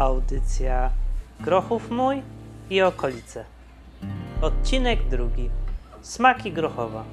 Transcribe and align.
audycja 0.00 0.90
Grochów 1.40 1.90
mój 1.90 2.22
i 2.70 2.82
okolice. 2.82 3.44
Odcinek 4.42 5.08
drugi. 5.08 5.50
Smaki 6.02 6.52
Grochowa. 6.52 7.04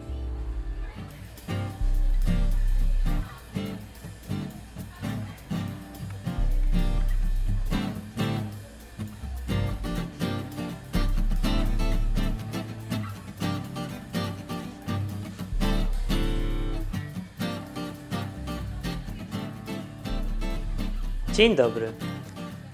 Dzień 21.34 21.56
dobry. 21.56 21.94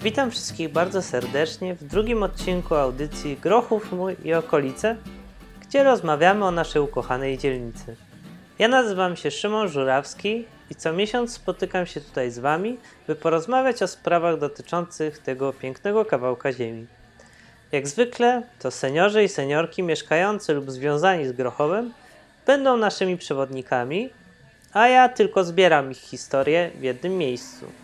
Witam 0.04 0.32
wszystkich 0.32 0.70
bardzo 0.70 1.02
serdecznie 1.02 1.76
w 1.76 1.84
drugim 1.84 2.24
odcinku 2.24 2.76
audycji 2.76 3.38
Grochów 3.38 3.92
mój 3.92 4.16
i 4.24 4.34
okolice, 4.34 4.96
gdzie 5.62 5.84
rozmawiamy 5.84 6.46
o 6.46 6.52
naszej 6.52 6.82
ukochanej 6.82 7.38
dzielnicy. 7.38 7.96
Ja 8.60 8.68
nazywam 8.68 9.16
się 9.16 9.32
Szymon 9.32 9.68
Żurawski 9.68 10.46
i 10.70 10.76
co 10.76 10.94
miesiąc 10.94 11.34
spotykam 11.34 11.86
się 11.86 12.02
tutaj 12.02 12.32
z 12.32 12.40
Wami, 12.40 12.78
by 13.08 13.16
porozmawiać 13.16 13.84
o 13.84 13.88
sprawach 13.88 14.40
dotyczących 14.40 15.20
tego 15.20 15.54
pięknego 15.54 16.06
kawałka 16.06 16.54
ziemi. 16.54 16.88
Jak 17.72 17.88
zwykle, 17.88 18.44
to 18.60 18.72
seniorzy 18.72 19.24
i 19.24 19.30
seniorki 19.30 19.84
mieszkający 19.84 20.54
lub 20.54 20.72
związani 20.72 21.28
z 21.28 21.32
Grochowem 21.32 21.94
będą 22.46 22.78
naszymi 22.78 23.18
przewodnikami, 23.18 24.10
a 24.74 24.88
ja 24.88 25.10
tylko 25.10 25.44
zbieram 25.44 25.92
ich 25.92 25.98
historię 25.98 26.72
w 26.80 26.84
jednym 26.84 27.18
miejscu. 27.18 27.83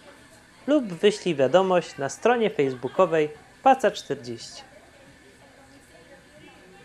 lub 0.66 0.84
wyślij 0.84 1.34
wiadomość 1.34 1.98
na 1.98 2.08
stronie 2.08 2.50
facebookowej 2.50 3.28
Paca40. 3.64 4.73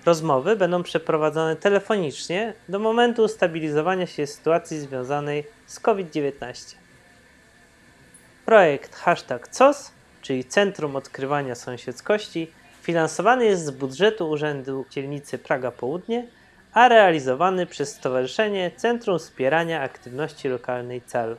Rozmowy 0.05 0.55
będą 0.55 0.83
przeprowadzone 0.83 1.55
telefonicznie 1.55 2.53
do 2.69 2.80
momentu 2.80 3.23
ustabilizowania 3.23 4.08
się 4.08 4.28
sytuacji 4.28 4.80
związanej 4.80 5.44
z 5.67 5.80
COVID-19. 5.80 6.75
Projekt 8.45 8.95
hashtag 8.95 9.50
COS, 9.50 9.91
czyli 10.22 10.44
Centrum 10.45 10.95
Odkrywania 10.95 11.56
Sąsiedzkości, 11.56 12.52
finansowany 12.81 13.45
jest 13.45 13.66
z 13.66 13.72
budżetu 13.72 14.30
Urzędu 14.30 14.86
Dzielnicy 14.89 15.38
Praga 15.38 15.72
Południe, 15.72 16.28
a 16.73 16.88
realizowany 16.88 17.66
przez 17.66 17.95
Stowarzyszenie 17.95 18.72
Centrum 18.78 19.19
Wspierania 19.19 19.81
Aktywności 19.81 20.50
Lokalnej 20.50 21.02
CAL. 21.02 21.38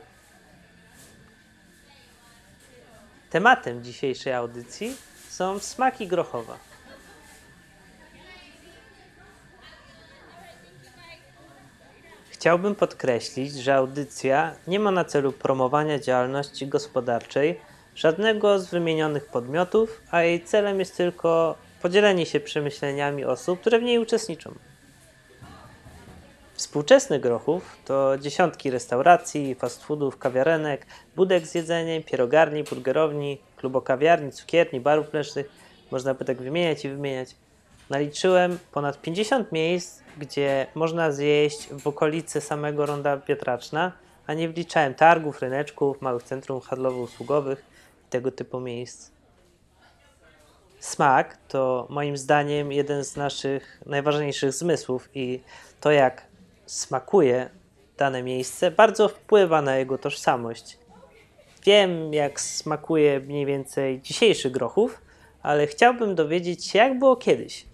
Tematem 3.29 3.83
dzisiejszej 3.83 4.33
audycji 4.33 4.95
są 5.29 5.59
smaki 5.59 6.07
Grochowa. 6.07 6.70
Chciałbym 12.41 12.75
podkreślić, 12.75 13.53
że 13.53 13.75
audycja 13.75 14.55
nie 14.67 14.79
ma 14.79 14.91
na 14.91 15.05
celu 15.05 15.31
promowania 15.31 15.99
działalności 15.99 16.67
gospodarczej 16.67 17.59
żadnego 17.95 18.59
z 18.59 18.69
wymienionych 18.69 19.25
podmiotów, 19.25 20.01
a 20.11 20.21
jej 20.21 20.43
celem 20.43 20.79
jest 20.79 20.97
tylko 20.97 21.55
podzielenie 21.81 22.25
się 22.25 22.39
przemyśleniami 22.39 23.25
osób, 23.25 23.59
które 23.59 23.79
w 23.79 23.83
niej 23.83 23.99
uczestniczą. 23.99 24.53
Współczesny 26.53 27.19
Grochów 27.19 27.77
to 27.85 28.17
dziesiątki 28.17 28.71
restauracji, 28.71 29.55
fast 29.55 29.83
foodów, 29.83 30.17
kawiarenek, 30.17 30.85
budek 31.15 31.47
z 31.47 31.55
jedzeniem, 31.55 32.03
pierogarni, 32.03 32.63
burgerowni, 32.63 33.41
klubokawiarni, 33.57 34.31
cukierni, 34.31 34.79
barów 34.79 35.13
mlecznych. 35.13 35.49
Można 35.91 36.13
by 36.13 36.25
tak 36.25 36.41
wymieniać 36.41 36.85
i 36.85 36.89
wymieniać. 36.89 37.35
Naliczyłem 37.91 38.59
ponad 38.71 39.01
50 39.01 39.51
miejsc, 39.51 40.01
gdzie 40.17 40.67
można 40.75 41.11
zjeść 41.11 41.67
w 41.67 41.87
okolicy 41.87 42.41
samego 42.41 42.85
ronda 42.85 43.17
Pietraczna, 43.17 43.91
a 44.27 44.33
nie 44.33 44.49
wliczałem 44.49 44.93
targów, 44.93 45.41
ryneczków, 45.41 46.01
małych 46.01 46.23
centrum 46.23 46.59
handlowo-usługowych 46.59 47.57
i 48.07 48.09
tego 48.09 48.31
typu 48.31 48.59
miejsc. 48.59 49.11
Smak 50.79 51.37
to 51.47 51.87
moim 51.89 52.17
zdaniem 52.17 52.71
jeden 52.71 53.03
z 53.03 53.15
naszych 53.15 53.81
najważniejszych 53.85 54.53
zmysłów 54.53 55.09
i 55.13 55.41
to 55.81 55.91
jak 55.91 56.25
smakuje 56.65 57.49
dane 57.97 58.23
miejsce 58.23 58.71
bardzo 58.71 59.07
wpływa 59.07 59.61
na 59.61 59.75
jego 59.75 59.97
tożsamość. 59.97 60.77
Wiem 61.65 62.13
jak 62.13 62.41
smakuje 62.41 63.19
mniej 63.19 63.45
więcej 63.45 64.01
dzisiejszy 64.01 64.51
Grochów, 64.51 65.01
ale 65.43 65.67
chciałbym 65.67 66.15
dowiedzieć 66.15 66.65
się 66.65 66.79
jak 66.79 66.99
było 66.99 67.15
kiedyś 67.15 67.70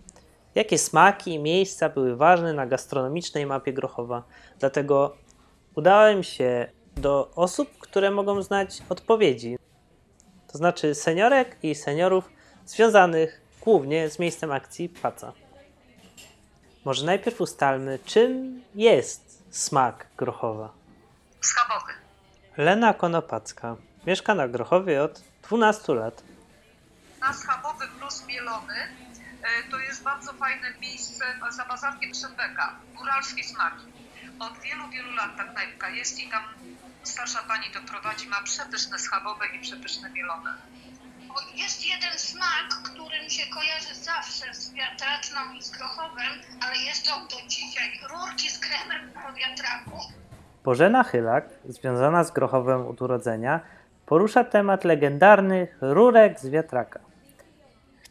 jakie 0.57 0.77
smaki 0.77 1.33
i 1.33 1.39
miejsca 1.39 1.89
były 1.89 2.15
ważne 2.15 2.53
na 2.53 2.65
gastronomicznej 2.65 3.45
mapie 3.45 3.73
Grochowa. 3.73 4.23
Dlatego 4.59 5.17
udałem 5.75 6.23
się 6.23 6.67
do 6.95 7.31
osób, 7.35 7.77
które 7.79 8.11
mogą 8.11 8.41
znać 8.41 8.81
odpowiedzi. 8.89 9.57
To 10.51 10.57
znaczy 10.57 10.95
seniorek 10.95 11.57
i 11.63 11.75
seniorów 11.75 12.29
związanych 12.65 13.41
głównie 13.61 14.09
z 14.09 14.19
miejscem 14.19 14.51
akcji 14.51 14.89
Paca. 14.89 15.33
Może 16.85 17.05
najpierw 17.05 17.41
ustalmy, 17.41 17.99
czym 18.05 18.61
jest 18.75 19.43
smak 19.49 20.07
Grochowa. 20.17 20.73
Schabowy. 21.41 21.93
Lena 22.57 22.93
Konopacka 22.93 23.75
mieszka 24.07 24.35
na 24.35 24.47
Grochowie 24.47 25.03
od 25.03 25.21
12 25.43 25.93
lat. 25.93 26.23
Na 27.21 27.33
Schabowy 27.33 27.85
plus 27.99 28.25
Mielony 28.27 28.75
to 29.71 29.79
jest 29.79 30.03
bardzo 30.03 30.33
fajne 30.33 30.67
miejsce 30.81 31.25
za 31.49 31.65
bazarkiem 31.65 32.13
Szembeka, 32.13 32.75
góralskie 32.95 33.43
smaki. 33.43 33.85
Od 34.39 34.59
wielu, 34.59 34.89
wielu 34.89 35.11
lat 35.11 35.37
ta 35.37 35.43
knajpka 35.43 35.89
jest 35.89 36.19
i 36.19 36.29
tam 36.29 36.43
starsza 37.03 37.39
pani 37.47 37.65
to 37.73 37.79
prowadzi, 37.91 38.27
ma 38.27 38.41
przepyszne 38.43 38.99
schabowe 38.99 39.45
i 39.55 39.59
przepyszne 39.59 40.09
mielone. 40.09 40.53
Jest 41.55 41.87
jeden 41.87 42.19
smak, 42.19 42.67
który 42.83 43.23
mi 43.23 43.31
się 43.31 43.43
kojarzy 43.53 43.95
zawsze 43.95 44.53
z 44.53 44.73
wiatraczną 44.73 45.53
i 45.53 45.61
z 45.61 45.69
grochowem, 45.71 46.33
ale 46.61 46.77
jest 46.77 47.11
on 47.11 47.27
do 47.27 47.47
dzisiaj. 47.47 47.99
Rurki 48.09 48.49
z 48.49 48.59
kremem 48.59 49.11
po 49.13 49.33
wiatraku. 49.33 49.97
Bożena 50.63 51.03
Chylak, 51.03 51.49
związana 51.65 52.23
z 52.23 52.31
Grochowem 52.31 52.87
od 52.87 53.01
urodzenia, 53.01 53.59
porusza 54.05 54.43
temat 54.43 54.83
legendarnych 54.83 55.77
rurek 55.81 56.39
z 56.39 56.49
wiatraka. 56.49 57.06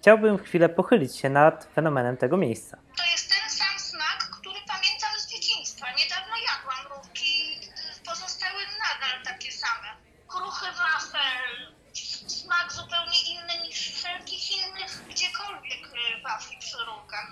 Chciałbym 0.06 0.39
chwilę 0.39 0.69
pochylić 0.69 1.17
się 1.17 1.31
nad 1.31 1.69
fenomenem 1.75 2.17
tego 2.17 2.37
miejsca. 2.37 2.77
To 2.97 3.05
jest 3.12 3.28
ten 3.28 3.50
sam 3.50 3.78
smak, 3.78 4.19
który 4.41 4.61
pamiętam 4.72 5.12
z 5.19 5.27
dzieciństwa. 5.33 5.87
Niedawno 6.00 6.34
jadłam 6.50 6.83
rówki, 6.93 7.61
pozostały 8.09 8.61
nadal 8.84 9.16
takie 9.25 9.53
same. 9.53 9.89
Kruchy 10.28 10.66
wafel, 10.66 11.75
smak 12.27 12.72
zupełnie 12.72 13.21
inny 13.33 13.66
niż 13.69 13.78
wszelkich 13.97 14.45
innych 14.56 14.93
gdziekolwiek 15.11 15.83
y, 15.87 16.22
wafli 16.22 16.57
przy 16.59 16.78
rurkach. 16.86 17.28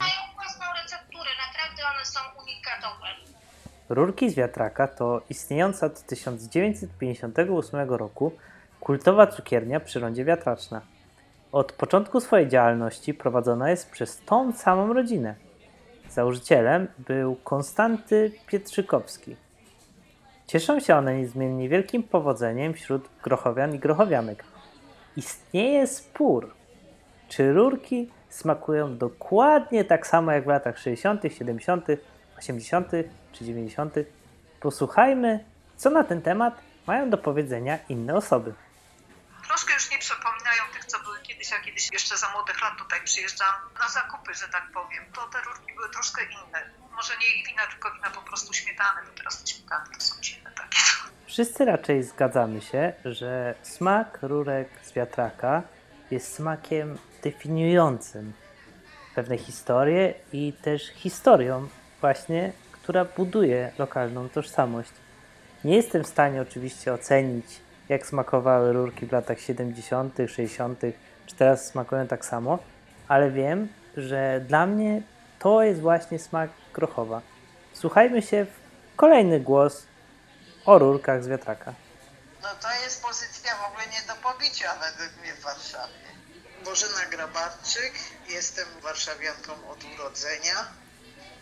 Mają 0.00 0.18
własną 0.34 0.64
recepturę, 0.82 1.30
naprawdę 1.46 1.82
one 1.94 2.04
są 2.04 2.20
unikatowe. 2.42 3.06
Rurki 3.88 4.30
z 4.30 4.34
wiatraka 4.34 4.88
to 4.88 5.22
istniejąca 5.30 5.86
od 5.86 6.02
1958 6.06 7.90
roku 7.90 8.32
kultowa 8.80 9.26
cukiernia 9.26 9.80
przy 9.80 10.00
rondzie 10.00 10.24
Wiatraczna. 10.24 10.97
Od 11.52 11.72
początku 11.72 12.20
swojej 12.20 12.48
działalności 12.48 13.14
prowadzona 13.14 13.70
jest 13.70 13.90
przez 13.90 14.18
tą 14.18 14.52
samą 14.52 14.92
rodzinę. 14.92 15.34
Założycielem 16.10 16.88
był 16.98 17.36
Konstanty 17.36 18.32
Pietrzykowski. 18.46 19.36
Cieszą 20.46 20.80
się 20.80 20.96
one 20.96 21.18
niezmiennie 21.18 21.68
wielkim 21.68 22.02
powodzeniem 22.02 22.74
wśród 22.74 23.08
grochowian 23.22 23.74
i 23.74 23.78
grochowianek. 23.78 24.44
Istnieje 25.16 25.86
spór, 25.86 26.50
czy 27.28 27.52
rurki 27.52 28.10
smakują 28.28 28.96
dokładnie 28.96 29.84
tak 29.84 30.06
samo 30.06 30.32
jak 30.32 30.44
w 30.44 30.48
latach 30.48 30.78
60., 30.78 31.22
70., 31.28 31.86
80. 32.38 32.92
czy 33.32 33.44
90. 33.44 33.94
Posłuchajmy, 34.60 35.44
co 35.76 35.90
na 35.90 36.04
ten 36.04 36.22
temat 36.22 36.54
mają 36.86 37.10
do 37.10 37.18
powiedzenia 37.18 37.78
inne 37.88 38.14
osoby 38.14 38.52
troszkę 39.58 39.74
już 39.74 39.90
nie 39.90 39.98
przypominają 39.98 40.62
tych, 40.72 40.84
co 40.84 40.98
były 41.00 41.18
kiedyś, 41.22 41.52
a 41.52 41.58
kiedyś 41.58 41.92
jeszcze 41.92 42.16
za 42.16 42.28
młodych 42.28 42.60
lat 42.62 42.78
tutaj 42.78 43.00
przyjeżdżam 43.04 43.54
na 43.80 43.88
zakupy, 43.88 44.34
że 44.34 44.48
tak 44.48 44.72
powiem, 44.74 45.04
to 45.14 45.28
te 45.28 45.40
rurki 45.40 45.74
były 45.74 45.88
troszkę 45.90 46.24
inne. 46.24 46.70
Może 46.92 47.12
nie 47.16 47.44
wina, 47.44 47.62
tylko 47.66 47.94
wina 47.94 48.10
po 48.10 48.22
prostu 48.22 48.54
śmietany, 48.54 49.00
bo 49.06 49.12
teraz 49.18 49.42
te 49.42 49.46
śmietany 49.46 49.84
to 49.94 50.00
są 50.00 50.20
dziwne 50.20 50.50
takie. 50.50 50.78
Wszyscy 51.26 51.64
raczej 51.64 52.02
zgadzamy 52.02 52.60
się, 52.60 52.92
że 53.04 53.54
smak 53.62 54.18
rurek 54.22 54.68
z 54.84 54.92
wiatraka 54.92 55.62
jest 56.10 56.34
smakiem 56.34 56.98
definiującym 57.22 58.32
pewne 59.14 59.38
historie 59.38 60.14
i 60.32 60.52
też 60.52 60.82
historią 60.94 61.68
właśnie, 62.00 62.52
która 62.72 63.04
buduje 63.04 63.72
lokalną 63.78 64.28
tożsamość. 64.28 64.92
Nie 65.64 65.76
jestem 65.76 66.04
w 66.04 66.08
stanie 66.08 66.42
oczywiście 66.42 66.92
ocenić, 66.92 67.46
jak 67.88 68.06
smakowały 68.06 68.72
rurki 68.72 69.06
w 69.06 69.12
latach 69.12 69.40
70., 69.40 70.14
60., 70.28 70.80
czy 71.26 71.36
teraz 71.36 71.66
smakują 71.66 72.06
tak 72.06 72.24
samo, 72.24 72.58
ale 73.08 73.30
wiem, 73.30 73.68
że 73.96 74.40
dla 74.48 74.66
mnie 74.66 75.02
to 75.38 75.62
jest 75.62 75.80
właśnie 75.80 76.18
smak 76.18 76.50
Grochowa. 76.74 77.20
Słuchajmy 77.72 78.22
się 78.22 78.44
w 78.44 78.96
kolejny 78.96 79.40
głos 79.40 79.86
o 80.66 80.78
rurkach 80.78 81.24
z 81.24 81.28
wiatraka. 81.28 81.74
No 82.42 82.48
to 82.62 82.68
jest 82.84 83.02
pozycja 83.02 83.56
w 83.56 83.70
ogóle 83.70 83.86
nie 83.86 84.02
do 84.08 84.14
pobicia 84.32 84.74
według 84.74 85.22
mnie 85.22 85.34
w 85.34 85.40
Warszawie. 85.40 86.08
Bożena 86.64 87.06
Grabarczyk, 87.10 87.92
jestem 88.28 88.66
warszawianką 88.82 89.52
od 89.70 89.84
urodzenia. 89.94 90.54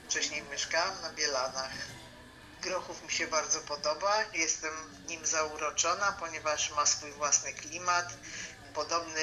Wcześniej 0.08 0.42
mieszkałam 0.52 0.94
na 1.02 1.10
Bielanach. 1.10 1.72
Grochów 2.66 3.02
mi 3.02 3.10
się 3.10 3.26
bardzo 3.26 3.60
podoba, 3.60 4.24
jestem 4.32 5.04
nim 5.06 5.26
zauroczona, 5.26 6.12
ponieważ 6.12 6.70
ma 6.70 6.86
swój 6.86 7.12
własny 7.12 7.52
klimat, 7.52 8.08
podobny 8.74 9.20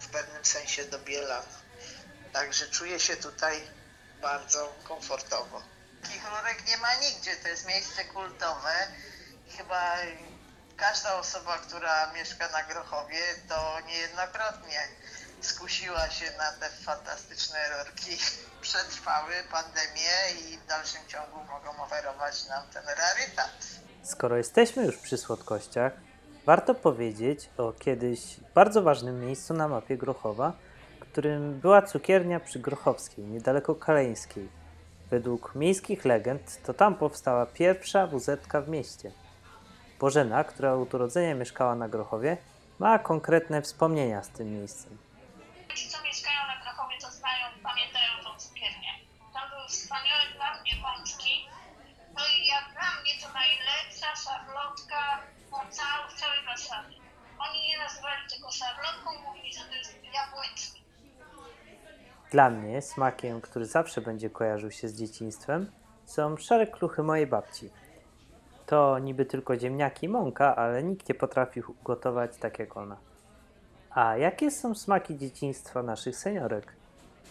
w 0.00 0.08
pewnym 0.08 0.44
sensie 0.44 0.84
do 0.84 0.98
Bielan. 0.98 1.44
Także 2.32 2.68
czuję 2.68 3.00
się 3.00 3.16
tutaj 3.16 3.70
bardzo 4.20 4.74
komfortowo. 4.84 5.62
Takich 6.02 6.22
rurek 6.30 6.66
nie 6.66 6.76
ma 6.76 6.94
nigdzie, 6.94 7.36
to 7.36 7.48
jest 7.48 7.66
miejsce 7.66 8.04
kultowe. 8.04 8.88
Chyba 9.56 9.96
każda 10.76 11.14
osoba, 11.14 11.58
która 11.58 12.12
mieszka 12.12 12.48
na 12.48 12.62
Grochowie, 12.62 13.22
to 13.48 13.80
niejednokrotnie 13.86 14.88
skusiła 15.40 16.10
się 16.10 16.24
na 16.38 16.52
te 16.60 16.70
fantastyczne 16.84 17.58
rurki. 17.68 18.16
Przetrwały 18.60 19.32
pandemię 19.52 20.16
i 20.40 20.58
w 20.58 20.66
dalszym 20.66 21.00
ciągu 21.08 21.36
mogą 21.36 21.84
oferować 21.84 22.48
nam 22.48 22.62
ten 22.72 22.82
rarytat. 22.86 23.50
Skoro 24.02 24.36
jesteśmy 24.36 24.84
już 24.84 24.96
przy 24.96 25.18
słodkościach, 25.18 25.92
warto 26.46 26.74
powiedzieć 26.74 27.50
o 27.56 27.72
kiedyś 27.72 28.20
bardzo 28.54 28.82
ważnym 28.82 29.20
miejscu 29.20 29.54
na 29.54 29.68
mapie 29.68 29.96
Grochowa, 29.96 30.52
którym 31.00 31.60
była 31.60 31.82
cukiernia 31.82 32.40
przy 32.40 32.58
Grochowskiej, 32.58 33.24
niedaleko 33.24 33.74
Kaleńskiej. 33.74 34.48
Według 35.10 35.54
miejskich 35.54 36.04
legend 36.04 36.62
to 36.62 36.74
tam 36.74 36.94
powstała 36.94 37.46
pierwsza 37.46 38.06
wuzetka 38.06 38.60
w 38.60 38.68
mieście. 38.68 39.12
Bożena, 40.00 40.44
która 40.44 40.74
od 40.74 40.94
urodzenia 40.94 41.34
mieszkała 41.34 41.74
na 41.74 41.88
Grochowie, 41.88 42.36
ma 42.78 42.98
konkretne 42.98 43.62
wspomnienia 43.62 44.22
z 44.22 44.28
tym 44.28 44.52
miejscem. 44.52 45.07
Ci, 45.78 45.88
co 45.88 46.02
mieszkają 46.02 46.40
na 46.46 46.56
Krakowie, 46.62 46.96
to 47.00 47.10
znają, 47.10 47.44
pamiętają 47.62 48.12
tą 48.24 48.38
cukiernię. 48.38 48.92
Tam 49.34 49.50
były 49.50 49.68
wspaniałe 49.68 50.22
dla 50.36 50.60
mnie 50.60 50.72
pączki. 50.82 51.34
No 52.14 52.22
i 52.34 52.46
jak 52.46 52.64
dla 52.72 52.90
mnie 53.00 53.12
to 53.22 53.28
najlepsza 53.40 54.10
szarlotka 54.24 55.00
po 55.50 55.56
całej, 55.56 56.08
w 56.10 56.20
całej 56.20 56.44
Warszawie. 56.46 56.96
Oni 57.38 57.68
nie 57.68 57.78
nazywali 57.78 58.22
tego 58.34 58.50
szarlotką, 58.50 59.08
mówili, 59.26 59.54
że 59.54 59.64
to 59.64 59.74
jest 59.74 59.94
jabłecznik. 60.14 60.84
Dla 62.30 62.50
mnie 62.50 62.82
smakiem, 62.82 63.40
który 63.40 63.66
zawsze 63.66 64.00
będzie 64.00 64.30
kojarzył 64.30 64.70
się 64.70 64.88
z 64.88 64.98
dzieciństwem, 64.98 65.72
są 66.04 66.36
szare 66.36 66.66
kluchy 66.66 67.02
mojej 67.02 67.26
babci. 67.26 67.70
To 68.66 68.98
niby 68.98 69.26
tylko 69.26 69.58
ziemniaki 69.58 70.06
i 70.06 70.08
mąka, 70.08 70.56
ale 70.56 70.82
nikt 70.82 71.08
nie 71.08 71.14
potrafił 71.14 71.76
gotować 71.84 72.36
tak 72.36 72.58
jak 72.58 72.76
ona. 72.76 73.07
A 73.98 74.16
jakie 74.16 74.50
są 74.50 74.74
smaki 74.74 75.18
dzieciństwa 75.18 75.82
naszych 75.82 76.16
seniorek? 76.16 76.72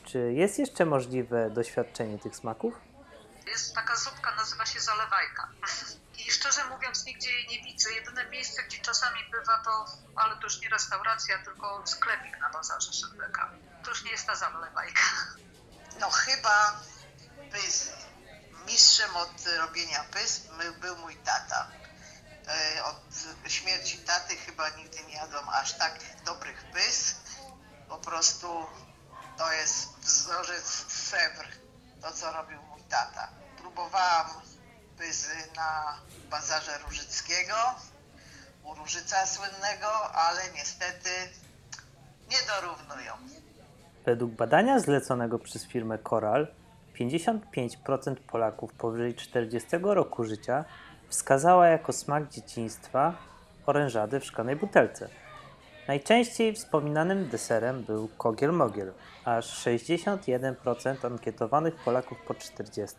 Czy 0.06 0.34
jest 0.34 0.60
jeszcze 0.60 0.86
możliwe 0.86 1.50
doświadczenie 1.50 2.20
tych 2.20 2.36
smaków? 2.36 2.74
Jest 3.48 3.76
taka 3.76 3.96
zupka, 3.96 4.36
nazywa 4.36 4.66
się 4.66 4.80
zalewajka. 4.80 5.48
I 6.28 6.32
szczerze 6.32 6.62
mówiąc, 6.70 7.06
nigdzie 7.06 7.32
jej 7.32 7.48
nie 7.48 7.64
widzę. 7.64 7.94
Jedyne 7.94 8.30
miejsce, 8.30 8.64
gdzie 8.64 8.78
czasami 8.78 9.20
bywa 9.32 9.58
to, 9.66 9.86
ale 10.16 10.36
to 10.36 10.44
już 10.44 10.62
nie 10.62 10.70
restauracja, 10.70 11.38
tylko 11.46 11.82
sklepik 11.86 12.40
na 12.40 12.50
bazarze 12.50 12.94
Szedbeka. 12.94 13.52
To 13.84 13.90
już 13.90 14.04
nie 14.04 14.12
jest 14.12 14.28
ta 14.28 14.36
zalewajka. 14.36 15.02
No 16.00 16.10
chyba 16.10 16.80
pyzy. 17.52 17.92
Mistrzem 18.66 19.16
od 19.16 19.32
robienia 19.60 20.04
pys 20.14 20.50
my- 20.58 20.72
był 20.72 20.98
mój 20.98 21.16
tata. 21.16 21.68
E, 22.48 22.84
Od 22.84 23.52
śmierci 23.52 23.98
taty 23.98 24.36
chyba 24.36 24.70
nigdy 24.70 24.98
nie 25.08 25.14
jadłam 25.16 25.50
aż 25.50 25.74
tak 25.74 26.00
dobrych 26.26 26.64
pys. 26.74 27.16
Po 27.90 27.98
prostu 27.98 28.48
to 29.38 29.52
jest 29.54 29.98
wzorzec 30.00 30.66
Sewr, 30.88 31.46
to 32.02 32.12
co 32.12 32.32
robił 32.32 32.62
mój 32.62 32.82
tata. 32.82 33.28
Próbowałam 33.58 34.28
pyzy 34.98 35.36
na 35.56 35.98
bazarze 36.30 36.78
Różyckiego, 36.78 37.56
u 38.64 38.76
Różyca 38.76 39.26
słynnego, 39.26 40.12
ale 40.14 40.42
niestety 40.56 41.10
nie 42.30 42.38
dorównują. 42.48 43.14
Według 44.06 44.32
badania 44.32 44.80
zleconego 44.80 45.40
przez 45.40 45.68
firmę 45.68 45.98
Coral, 46.10 46.48
55% 47.00 48.16
Polaków 48.16 48.74
powyżej 48.74 49.16
40 49.16 49.70
roku 49.82 50.24
życia 50.24 50.66
wskazała 51.10 51.68
jako 51.68 51.94
smak 51.94 52.30
dzieciństwa 52.30 53.14
orężadę 53.66 54.20
w 54.20 54.26
szklanej 54.26 54.56
butelce. 54.56 55.10
Najczęściej 55.88 56.54
wspominanym 56.54 57.30
deserem 57.30 57.84
był 57.84 58.10
kogiel-mogiel. 58.18 58.92
Aż 59.26 59.66
61% 59.66 61.06
ankietowanych 61.06 61.76
Polaków 61.76 62.18
po 62.28 62.34
40 62.34 62.96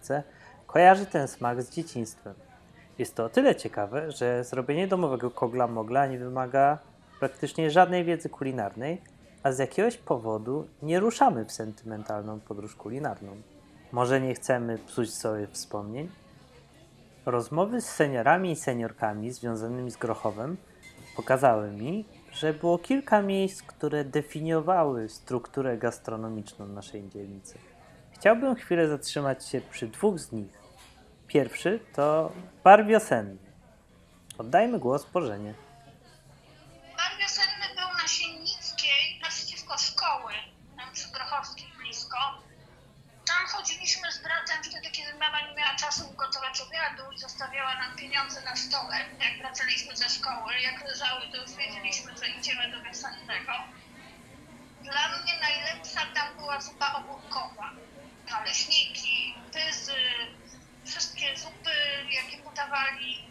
kojarzy 0.67 1.07
ten 1.07 1.29
smak 1.29 1.63
z 1.63 1.71
dzieciństwem. 1.71 2.35
Jest 2.99 3.15
to 3.15 3.25
o 3.25 3.29
tyle 3.29 3.57
ciekawe, 3.57 4.13
że 4.13 4.45
zrobienie 4.45 4.89
domowego 4.89 5.31
kogla-mogla 5.31 6.11
nie 6.11 6.19
wymaga 6.19 6.79
praktycznie 7.21 7.71
żadnej 7.71 8.05
wiedzy 8.05 8.29
kulinarnej, 8.29 9.03
a 9.43 9.53
z 9.53 9.59
jakiegoś 9.59 9.97
powodu 9.97 10.69
nie 10.83 11.01
ruszamy 11.01 11.45
w 11.45 11.53
sentymentalną 11.53 12.41
podróż 12.41 12.75
kulinarną. 12.77 13.37
Może 13.93 14.21
nie 14.21 14.35
chcemy 14.35 14.79
psuć 14.79 15.15
sobie 15.15 15.47
wspomnień? 15.47 16.09
Rozmowy 17.29 17.81
z 17.81 17.89
seniorami 17.89 18.53
i 18.53 18.57
seniorkami 18.57 19.33
związanymi 19.33 19.91
z 19.91 19.97
Grochowem 19.97 20.57
pokazały 21.17 21.71
mi, 21.71 22.05
że 22.33 22.55
było 22.55 22.79
kilka 22.79 23.23
miejsc, 23.23 23.63
które 23.63 24.05
definiowały 24.05 25.09
strukturę 25.09 25.79
gastronomiczną 25.79 26.67
naszej 26.67 27.09
dzielnicy. 27.09 27.59
Chciałbym 28.13 28.55
chwilę 28.55 28.89
zatrzymać 28.89 29.47
się 29.47 29.61
przy 29.61 29.87
dwóch 29.89 30.19
z 30.19 30.33
nich. 30.33 30.59
Pierwszy 31.27 31.81
to 31.95 32.33
bar 32.65 32.87
wiosenny. 32.87 33.37
Oddajmy 34.39 34.79
głos 34.79 35.11
Bożenie. 35.11 35.55
Bar 36.97 37.13
wiosenny 37.21 37.67
był 37.77 37.89
na 38.03 38.09
Siennickiej, 38.09 39.21
naprzeciwko 39.23 39.79
szkoły, 39.79 40.33
tam 40.77 40.93
przy 40.93 41.09
Grochowskiej 41.13 41.67
blisko. 41.79 42.19
Tam 43.29 43.47
chodziliśmy 43.47 44.13
z 44.13 44.19
bratem 44.23 44.63
wtedy, 44.65 44.91
kiedy 44.91 45.19
mama 45.19 45.41
nie 45.41 45.55
miała 45.55 45.75
czasu 45.75 46.11
ugotować 46.11 46.61
obiadu 46.61 47.13
i 47.13 47.19
zostawiała 47.19 47.75
nam 47.75 47.97
pieniądze 47.97 48.41
na 48.43 48.57
stole. 48.57 48.97
Jak 49.21 49.39
wracaliśmy 49.39 49.97
ze 49.97 50.09
szkoły, 50.09 50.53
jak 50.61 50.85
leżały, 50.89 51.23
to 51.33 51.37
już 51.43 51.51
wiedzieliśmy, 51.51 52.17
że 52.17 52.29
idziemy 52.29 52.71
do 52.71 52.83
wiosennego. 52.83 53.53
Dla 54.83 55.09
mnie 55.09 55.33
najlepsza 55.41 56.01
tam 56.15 56.37
była 56.37 56.61
zupa 56.61 56.95
ogórkowa. 56.95 57.71
Naleśniki, 58.31 59.35
pyzy, 59.53 60.01
wszystkie 60.85 61.37
zupy, 61.37 61.77
jakie 62.11 62.39
podawali. 62.43 63.29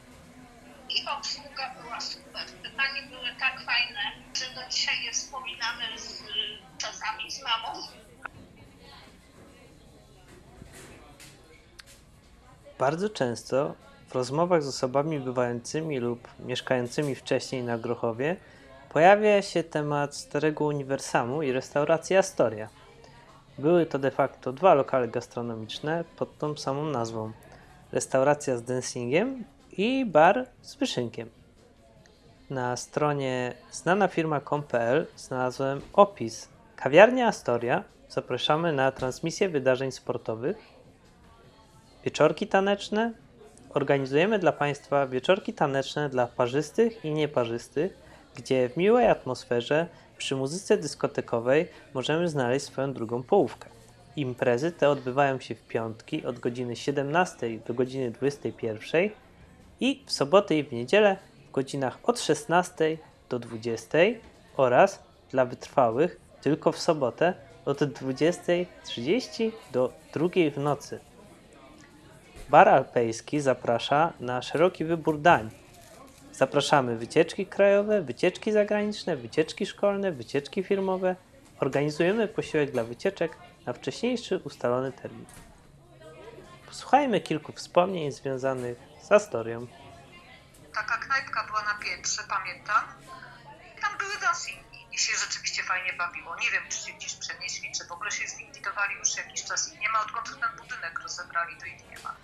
I 0.89 1.07
obsługa 1.07 1.75
była 1.81 2.01
super. 2.01 2.45
Te 2.63 2.69
panie 2.69 3.01
były 3.01 3.35
tak 3.39 3.61
fajne, 3.61 4.01
że 4.33 4.45
do 4.55 4.69
dzisiaj 4.69 5.03
je 5.03 5.11
wspominamy 5.11 5.99
z, 5.99 6.23
czasami 6.77 7.31
z 7.31 7.43
mamą. 7.43 7.87
Bardzo 12.87 13.09
często 13.09 13.73
w 14.07 14.15
rozmowach 14.15 14.63
z 14.63 14.67
osobami 14.67 15.19
bywającymi 15.19 15.99
lub 15.99 16.27
mieszkającymi 16.39 17.15
wcześniej 17.15 17.63
na 17.63 17.77
Grochowie 17.77 18.35
pojawia 18.89 19.41
się 19.41 19.63
temat 19.63 20.15
Starego 20.15 20.65
Uniwersamu 20.65 21.41
i 21.43 21.51
restauracji 21.51 22.15
Astoria. 22.15 22.69
Były 23.57 23.85
to 23.85 23.99
de 23.99 24.11
facto 24.11 24.53
dwa 24.53 24.73
lokale 24.73 25.07
gastronomiczne 25.07 26.03
pod 26.17 26.37
tą 26.37 26.57
samą 26.57 26.85
nazwą. 26.85 27.31
Restauracja 27.91 28.57
z 28.57 28.63
dancingiem 28.63 29.43
i 29.71 30.05
bar 30.05 30.45
z 30.61 30.75
wyszynkiem. 30.75 31.29
Na 32.49 32.77
stronie 32.77 33.53
znanafirma.com.pl 33.71 35.07
znalazłem 35.15 35.81
opis 35.93 36.49
Kawiarnia 36.75 37.27
Astoria 37.27 37.83
zapraszamy 38.09 38.73
na 38.73 38.91
transmisję 38.91 39.49
wydarzeń 39.49 39.91
sportowych, 39.91 40.76
wieczorki 42.07 42.47
taneczne. 42.47 43.13
Organizujemy 43.69 44.39
dla 44.39 44.51
Państwa 44.51 45.07
wieczorki 45.07 45.53
taneczne 45.53 46.09
dla 46.09 46.27
parzystych 46.27 47.05
i 47.05 47.11
nieparzystych, 47.11 47.97
gdzie 48.35 48.69
w 48.69 48.77
miłej 48.77 49.07
atmosferze 49.07 49.87
przy 50.17 50.35
muzyce 50.35 50.77
dyskotekowej 50.77 51.67
możemy 51.93 52.29
znaleźć 52.29 52.65
swoją 52.65 52.93
drugą 52.93 53.23
połówkę. 53.23 53.69
Imprezy 54.15 54.71
te 54.71 54.89
odbywają 54.89 55.39
się 55.39 55.55
w 55.55 55.61
piątki 55.61 56.25
od 56.25 56.39
godziny 56.39 56.75
17 56.75 57.59
do 57.67 57.73
godziny 57.73 58.11
21 58.11 59.09
i 59.79 60.03
w 60.05 60.11
soboty 60.11 60.57
i 60.57 60.63
w 60.63 60.71
niedzielę 60.71 61.17
w 61.49 61.51
godzinach 61.51 61.97
od 62.03 62.19
16 62.19 62.97
do 63.29 63.39
20 63.39 63.97
oraz 64.57 65.03
dla 65.31 65.45
wytrwałych 65.45 66.19
tylko 66.41 66.71
w 66.71 66.79
sobotę 66.79 67.33
od 67.65 67.81
20.30 67.81 69.51
do 69.71 69.93
2 70.13 70.27
w 70.55 70.57
nocy. 70.57 70.99
Bar 72.49 72.69
Alpejski 72.69 73.41
zaprasza 73.41 74.13
na 74.19 74.41
szeroki 74.41 74.85
wybór 74.85 75.21
dań. 75.21 75.49
Zapraszamy 76.33 76.97
wycieczki 76.97 77.45
krajowe, 77.45 78.01
wycieczki 78.01 78.51
zagraniczne, 78.51 79.15
wycieczki 79.15 79.65
szkolne, 79.65 80.11
wycieczki 80.11 80.63
firmowe. 80.63 81.15
Organizujemy 81.59 82.27
posiłek 82.27 82.71
dla 82.71 82.83
wycieczek 82.83 83.37
na 83.65 83.73
wcześniejszy 83.73 84.37
ustalony 84.37 84.91
termin. 84.91 85.25
Posłuchajmy 86.65 87.21
kilku 87.21 87.53
wspomnień 87.53 88.11
związanych 88.11 88.77
z 89.01 89.11
Astorią. 89.11 89.67
Taka 90.73 90.97
knajpka 90.97 91.43
była 91.47 91.61
na 91.61 91.73
piętrze, 91.73 92.23
pamiętam. 92.29 92.83
Tam 93.81 93.97
były 93.97 94.13
dancingi 94.21 94.87
i 94.91 94.97
się 94.97 95.13
rzeczywiście 95.17 95.63
fajnie 95.63 95.93
bawiło. 95.93 96.35
Nie 96.35 96.51
wiem, 96.51 96.63
czy 96.69 96.77
się 96.77 96.93
gdzieś 96.93 97.13
przenieśli, 97.13 97.71
czy 97.71 97.85
w 97.85 97.91
ogóle 97.91 98.11
się 98.11 98.27
zlikwidowali 98.27 98.95
już 98.95 99.17
jakiś 99.17 99.43
czas. 99.43 99.73
Ich 99.73 99.79
nie 99.79 99.89
ma, 99.89 100.01
odkąd 100.01 100.39
ten 100.39 100.49
budynek 100.57 100.99
rozebrali, 101.03 101.57
to 101.57 101.65
ich 101.65 101.91
nie 101.91 101.99
ma. 102.03 102.15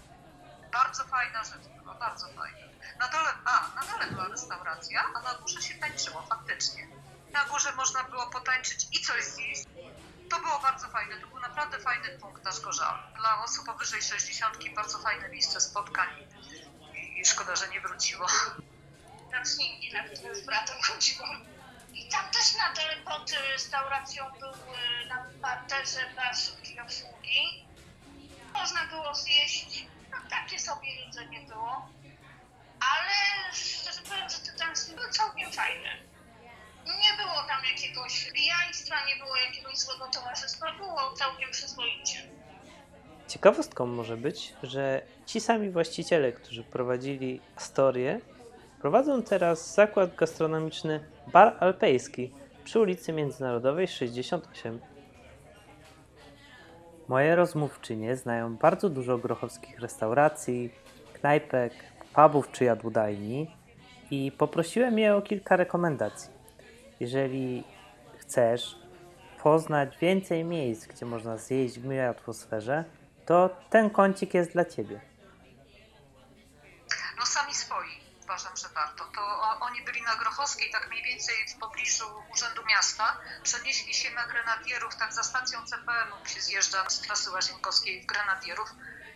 Bardzo 0.74 1.04
fajna 1.04 1.44
rzecz 1.44 1.68
była, 1.82 1.96
bardzo 1.96 2.28
fajna. 2.28 2.68
Na 3.00 3.08
dole, 3.08 3.30
a, 3.46 3.72
na 3.76 3.92
dole 3.92 4.08
była 4.08 4.28
restauracja, 4.28 5.04
a 5.16 5.22
na 5.22 5.34
górze 5.34 5.62
się 5.62 5.76
tańczyło, 5.76 6.22
faktycznie. 6.30 6.88
Na 7.32 7.46
górze 7.46 7.72
można 7.72 8.04
było 8.04 8.28
potańczyć 8.28 8.88
i 8.92 9.02
coś 9.02 9.24
zjeść. 9.26 9.64
To 10.30 10.40
było 10.40 10.60
bardzo 10.60 10.88
fajne, 10.88 11.18
to 11.18 11.28
był 11.28 11.40
naprawdę 11.40 11.80
fajny 11.80 12.10
punkt 12.10 12.44
nasz 12.44 12.60
Gorzal. 12.60 13.00
Dla 13.16 13.44
osób 13.44 13.66
powyżej 13.66 14.02
60 14.02 14.58
bardzo 14.76 15.00
fajne 15.00 15.30
miejsce 15.30 15.62
spotkań 15.62 16.10
i, 17.18 17.26
szkoda, 17.26 17.56
że 17.56 17.70
nie 17.70 17.82
wróciło. 17.82 18.28
Nocniki, 19.32 19.94
na 19.94 20.04
które 20.04 20.36
z 20.36 20.46
bratem 20.46 20.78
chodziłam. 20.82 21.46
I 21.94 22.10
tam 22.10 22.32
też 22.32 22.56
na 22.58 22.74
dole 22.74 22.98
pod 23.06 23.32
restauracją 23.52 24.26
był 24.40 24.50
y, 24.50 25.06
na 25.10 25.26
parterze 25.42 26.14
bar 26.16 26.38
szybkiej 26.38 26.80
obsługi. 26.80 27.68
Można 28.54 28.86
było 28.86 29.16
zjeść, 29.16 29.88
takie 30.36 30.60
sobie 30.60 30.90
jedzenie 31.06 31.40
było. 31.48 31.90
Ale 32.94 33.16
szczerze 33.54 34.02
powiem, 34.10 34.30
że 34.30 34.38
te 34.38 34.58
dancing 34.58 34.98
były 34.98 35.10
całkiem 35.10 35.52
fajne. 35.52 35.90
Nie 36.86 37.18
było 37.18 37.44
tam 37.48 37.62
jakiegoś 37.72 38.32
pijaństwa, 38.32 38.96
nie 39.08 39.16
było 39.24 39.36
jakiegoś 39.36 39.78
złego 39.78 40.08
towarzystwa, 40.14 40.74
było 40.74 41.14
całkiem 41.14 41.52
przyzwoicie. 41.52 42.18
Ciekawostką 43.28 43.86
może 43.86 44.18
być, 44.18 44.54
że 44.64 45.02
ci 45.26 45.42
sami 45.42 45.70
właściciele, 45.70 46.32
którzy 46.32 46.64
prowadzili 46.64 47.42
Astorię, 47.56 48.20
prowadzą 48.82 49.24
teraz 49.24 49.74
zakład 49.74 50.16
gastronomiczny 50.16 51.10
Bar 51.28 51.58
Alpejski 51.60 52.32
przy 52.64 52.80
ulicy 52.80 53.14
Międzynarodowej 53.14 53.88
68. 53.88 54.93
Moje 57.08 57.36
rozmówczynie 57.36 58.16
znają 58.16 58.56
bardzo 58.56 58.90
dużo 58.90 59.18
grochowskich 59.18 59.80
restauracji, 59.80 60.74
knajpek, 61.14 61.74
pubów 62.14 62.52
czy 62.52 62.64
jadłodajni 62.64 63.56
i 64.12 64.32
poprosiłem 64.32 65.00
je 65.00 65.16
o 65.16 65.22
kilka 65.22 65.56
rekomendacji. 65.56 66.34
Jeżeli 67.00 67.64
chcesz 68.18 68.76
poznać 69.44 69.98
więcej 69.98 70.44
miejsc, 70.44 70.88
gdzie 70.88 71.06
można 71.06 71.38
zjeść 71.38 71.80
w 71.80 71.84
miłej 71.84 72.06
atmosferze, 72.06 72.84
to 73.26 73.50
ten 73.70 73.90
kącik 73.90 74.34
jest 74.34 74.52
dla 74.52 74.66
Ciebie. 74.66 75.02
No 77.20 77.26
sami 77.26 77.54
swoi, 77.54 77.90
uważam, 78.24 78.52
że 78.58 78.68
warto. 78.76 78.93
Byli 79.86 80.02
na 80.02 80.16
Grochowskiej, 80.16 80.72
tak 80.72 80.90
mniej 80.90 81.04
więcej 81.04 81.36
w 81.48 81.60
pobliżu 81.60 82.24
Urzędu 82.34 82.66
Miasta. 82.66 83.18
Przenieśli 83.44 83.94
się 83.94 84.12
na 84.12 84.28
Grenadierów, 84.28 84.96
tak 84.96 85.14
za 85.14 85.24
stacją 85.24 85.66
CPN-u 85.66 86.26
się 86.26 86.42
zjeżdża 86.42 86.90
z 86.90 87.02
trasy 87.02 87.32
Łazienkowskiej 87.32 88.02
w 88.02 88.06
Grenadierów 88.06 88.70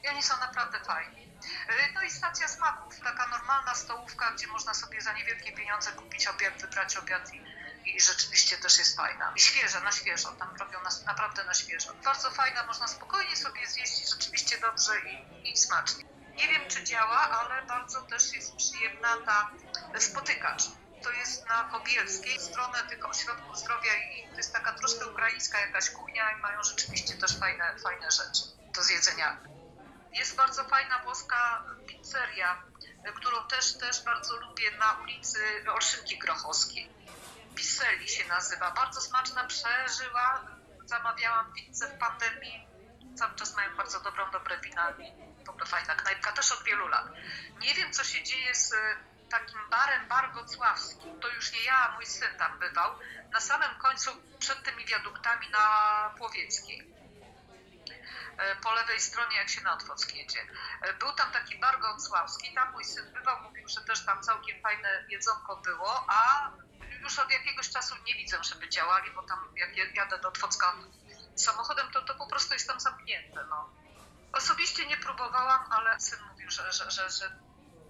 i 0.03 0.07
oni 0.07 0.24
są 0.24 0.39
naprawdę 0.39 0.79
fajni. 0.79 1.27
Yy, 1.67 1.93
No 1.93 2.03
i 2.03 2.12
stacja 2.12 2.47
smaków, 2.47 3.00
taka 3.00 3.27
normalna 3.27 3.75
stołówka, 3.75 4.31
gdzie 4.31 4.47
można 4.47 4.74
sobie 4.74 5.01
za 5.01 5.13
niewielkie 5.13 5.51
pieniądze 5.51 5.91
kupić 5.91 6.27
obiad, 6.27 6.62
wybrać 6.62 6.97
obiad 6.97 7.33
i, 7.33 7.43
i 7.86 8.01
rzeczywiście 8.01 8.57
też 8.57 8.77
jest 8.77 8.97
fajna. 8.97 9.33
I 9.36 9.39
świeża, 9.39 9.79
na 9.79 9.91
świeżo, 9.91 10.31
tam 10.31 10.55
robią 10.55 10.81
nas, 10.83 11.05
naprawdę 11.05 11.43
na 11.43 11.53
świeżo. 11.53 11.93
Bardzo 11.93 12.31
fajna, 12.31 12.65
można 12.65 12.88
spokojnie 12.88 13.36
sobie 13.36 13.67
zjeść 13.67 14.09
rzeczywiście 14.09 14.57
dobrze 14.59 15.00
i, 15.00 15.51
i 15.51 15.57
smacznie. 15.57 16.07
Nie 16.38 16.48
wiem, 16.48 16.62
czy 16.67 16.84
działa, 16.84 17.20
ale 17.29 17.65
bardzo 17.65 18.01
też 18.01 18.34
jest 18.34 18.56
przyjemna 18.56 19.17
ta 19.25 19.51
spotykacz. 20.00 20.63
To 21.03 21.12
jest 21.12 21.48
na 21.48 21.63
Kobielskiej, 21.63 22.39
stronę 22.39 22.84
tych 22.89 23.10
ośrodków 23.10 23.58
zdrowia 23.58 23.96
i 23.96 24.29
to 24.29 24.38
jest 24.38 24.53
taka 24.53 24.74
troszkę 24.74 25.08
ukraińska 25.08 25.60
jakaś 25.60 25.89
kuchnia 25.89 26.32
i 26.32 26.41
mają 26.41 26.63
rzeczywiście 26.63 27.13
też 27.13 27.39
fajne, 27.39 27.75
fajne 27.84 28.12
rzeczy 28.12 28.44
do 28.75 28.84
zjedzenia. 28.84 29.38
Jest 30.12 30.36
bardzo 30.36 30.63
fajna 30.63 31.00
włoska 31.00 31.63
pizzeria, 31.88 32.63
którą 33.15 33.48
też, 33.48 33.77
też 33.77 34.03
bardzo 34.03 34.38
lubię 34.38 34.72
na 34.79 34.94
ulicy 34.94 35.39
Olszynki 35.74 36.20
Grochowskiej. 36.20 36.89
Piselli 37.56 38.08
się 38.08 38.27
nazywa. 38.27 38.72
Bardzo 38.72 39.01
smaczna, 39.01 39.44
przeżyła. 39.44 40.46
Zamawiałam 40.86 41.53
pizzę 41.53 41.88
w 41.88 42.00
pandemii. 42.00 42.67
Cały 43.15 43.36
czas 43.36 43.56
mają 43.56 43.75
bardzo 43.75 44.00
dobrą, 44.00 44.32
dobre 44.32 44.60
wina. 44.60 44.94
W 45.48 45.50
ogóle 45.50 45.66
fajna 45.66 45.96
knajpka, 45.96 46.32
też 46.32 46.51
od 46.51 46.63
wielu 46.63 46.88
lat. 46.88 47.06
Nie 47.60 47.74
wiem, 47.74 47.94
co 47.94 48.04
się 48.04 48.24
dzieje 48.24 48.56
z 48.56 48.72
y, 48.74 48.75
takim 49.30 49.60
barem 49.70 50.08
Bar 50.08 50.34
Wocławski. 50.34 51.06
To 51.22 51.27
już 51.30 51.51
nie 51.51 51.63
ja, 51.63 51.92
mój 51.96 52.06
syn 52.06 52.38
tam 52.38 52.60
bywał. 52.60 53.00
Na 53.34 53.39
samym 53.39 53.75
końcu, 53.75 54.12
przed 54.39 54.63
tymi 54.63 54.86
wiaduktami 54.86 55.50
na 55.50 55.66
Płowieckiej 56.18 56.94
e, 58.38 58.56
po 58.56 58.72
lewej 58.72 59.00
stronie, 59.01 59.38
jak 59.38 59.50
się 59.50 59.62
na 59.62 59.74
Otwock 59.74 60.16
jedzie. 60.16 60.39
E, 60.82 60.94
Był 60.94 61.13
tam 61.13 61.32
taki 61.32 61.60
bar 61.60 61.82
Wocławski, 61.82 62.54
tam 62.56 62.72
mój 62.72 62.86
syn 62.86 63.13
bywał, 63.13 63.42
mówił, 63.42 63.68
że 63.68 63.82
też 63.82 64.06
tam 64.06 64.22
całkiem 64.24 64.62
fajne 64.62 65.06
jedzonko 65.10 65.58
było, 65.58 66.06
a 66.08 66.51
już 67.01 67.20
od 67.20 67.32
jakiegoś 67.32 67.70
czasu 67.70 67.96
nie 68.06 68.13
widzę, 68.16 68.44
żeby 68.44 68.70
działali, 68.70 69.12
bo 69.12 69.24
tam 69.24 69.39
jak 69.56 69.77
ja- 69.77 69.92
jadę 69.94 70.18
do 70.20 70.27
Otwocka 70.27 70.74
samochodem, 71.36 71.92
to, 71.92 72.01
to 72.01 72.16
po 72.16 72.27
prostu 72.27 72.54
jest 72.54 72.68
tam 72.68 72.80
zamknięte. 72.80 73.46
No. 73.50 73.70
Osobiście 74.38 74.88
nie 74.88 74.98
próbowałam, 74.98 75.60
ale 75.70 76.00
syn 76.00 76.20
mówił, 76.32 76.50
że, 76.50 76.72
że, 76.72 76.91
że, 76.91 77.10
że 77.10 77.25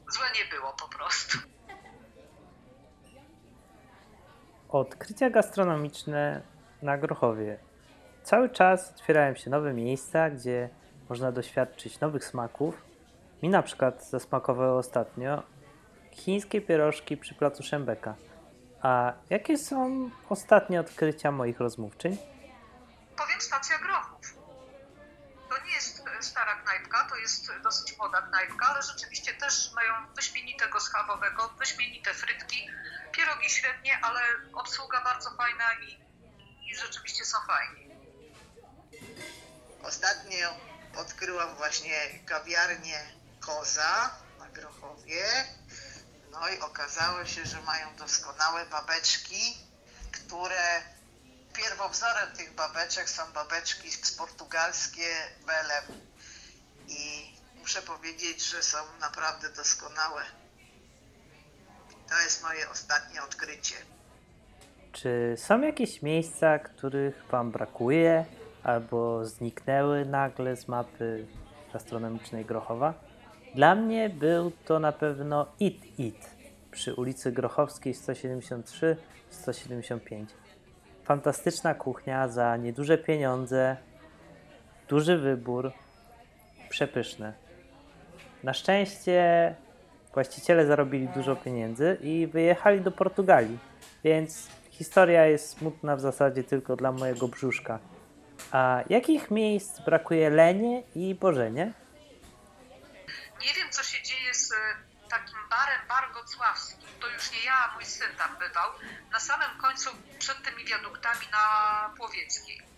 złe 0.10 0.26
nie 0.36 0.58
było 0.58 0.74
po 0.74 0.88
prostu. 0.88 1.38
Odkrycia 4.70 5.30
gastronomiczne 5.30 6.42
na 6.82 6.98
Grochowie. 6.98 7.60
Cały 8.24 8.50
czas 8.50 8.92
otwierają 8.92 9.36
się 9.36 9.50
nowe 9.50 9.74
miejsca, 9.74 10.30
gdzie 10.30 10.70
można 11.10 11.32
doświadczyć 11.32 12.00
nowych 12.00 12.26
smaków. 12.26 12.82
Mi 13.44 13.50
na 13.50 13.64
przykład 13.64 14.10
zasmakowały 14.10 14.78
ostatnio 14.78 15.44
chińskie 16.12 16.62
pierożki 16.62 17.18
przy 17.18 17.36
placu 17.36 17.64
Szembeka. 17.64 18.16
A 18.82 19.14
jakie 19.30 19.58
są 19.58 20.10
ostatnie 20.30 20.80
odkrycia 20.80 21.32
moich 21.32 21.60
rozmówczyń? 21.60 22.18
Powiem 23.18 23.42
stacja 23.42 23.78
Grochów. 23.78 24.17
To 27.18 27.22
jest 27.22 27.52
dosyć 27.64 27.98
młoda 27.98 28.22
knajpka, 28.22 28.66
ale 28.66 28.84
rzeczywiście 28.84 29.34
też 29.34 29.72
mają 29.72 30.14
wyśmienitego 30.16 30.80
schabowego, 30.80 31.50
wyśmienite 31.50 32.14
frytki, 32.14 32.70
pierogi 33.12 33.50
średnie, 33.50 34.00
ale 34.02 34.22
obsługa 34.54 35.04
bardzo 35.04 35.32
fajna 35.32 35.74
i, 35.74 36.00
i 36.66 36.76
rzeczywiście 36.76 37.26
są 37.26 37.38
fajni. 37.48 37.90
Ostatnio 39.84 40.56
odkryłam 40.96 41.56
właśnie 41.56 42.20
kawiarnię 42.26 43.00
Koza 43.40 44.10
na 44.40 44.48
Grochowie. 44.50 45.26
No 46.32 46.50
i 46.50 46.60
okazało 46.60 47.26
się, 47.26 47.46
że 47.46 47.62
mają 47.62 47.96
doskonałe 47.96 48.66
babeczki, 48.66 49.58
które 50.12 50.82
pierwowzorem 51.54 52.32
tych 52.32 52.54
babeczek 52.54 53.10
są 53.10 53.32
babeczki 53.32 53.92
z 53.92 54.12
portugalskie 54.12 55.30
Belem. 55.46 56.07
I 56.88 57.32
muszę 57.60 57.82
powiedzieć, 57.82 58.50
że 58.50 58.64
są 58.64 58.78
naprawdę 59.00 59.50
doskonałe. 59.50 60.22
To 62.10 62.20
jest 62.24 62.44
moje 62.44 62.70
ostatnie 62.70 63.24
odkrycie. 63.24 63.76
Czy 64.92 65.34
są 65.38 65.62
jakieś 65.62 66.02
miejsca, 66.02 66.60
których 66.60 67.26
Wam 67.32 67.52
brakuje 67.52 68.26
albo 68.64 69.26
zniknęły 69.26 70.06
nagle 70.06 70.56
z 70.56 70.68
mapy 70.68 71.28
gastronomicznej 71.74 72.46
Grochowa? 72.46 72.94
Dla 73.56 73.76
mnie 73.76 74.10
był 74.10 74.52
to 74.52 74.80
na 74.80 74.92
pewno 74.92 75.48
It 75.60 76.00
It 76.00 76.30
przy 76.72 76.94
ulicy 76.94 77.32
Grochowskiej 77.32 77.94
173-175. 77.94 80.26
Fantastyczna 81.04 81.74
kuchnia 81.74 82.28
za 82.28 82.58
nieduże 82.58 82.98
pieniądze, 82.98 83.78
duży 84.88 85.18
wybór, 85.18 85.72
przepyszne. 86.78 87.34
Na 88.44 88.54
szczęście 88.54 89.56
właściciele 90.14 90.66
zarobili 90.66 91.08
dużo 91.08 91.36
pieniędzy 91.36 91.98
i 92.02 92.28
wyjechali 92.28 92.82
do 92.82 92.92
Portugalii, 92.92 93.60
więc 94.04 94.48
historia 94.70 95.26
jest 95.26 95.50
smutna 95.50 95.96
w 95.96 96.02
zasadzie 96.02 96.44
tylko 96.44 96.76
dla 96.76 96.92
mojego 96.92 97.28
brzuszka. 97.28 97.80
A 98.52 98.84
jakich 98.90 99.32
miejsc 99.32 99.80
brakuje 99.80 100.30
Lenie 100.30 100.84
i 100.96 101.16
Bożenie? 101.16 101.74
Nie 103.42 103.54
wiem, 103.58 103.70
co 103.72 103.84
się 103.84 104.04
dzieje 104.04 104.34
z 104.34 104.52
e, 104.52 104.56
takim 105.10 105.40
barem 105.50 105.82
Bar 105.90 106.06
Gocławskim. 106.14 106.88
To 107.00 107.08
już 107.08 107.32
nie 107.32 107.44
ja, 107.46 107.72
mój 107.76 107.86
syn 107.86 108.08
tam 108.18 108.32
bywał. 108.40 108.70
Na 109.12 109.20
samym 109.20 109.62
końcu, 109.62 109.90
przed 110.20 110.38
tymi 110.44 110.66
wiaduktami 110.66 111.26
na 111.32 111.46
Płowieckiej. 111.98 112.77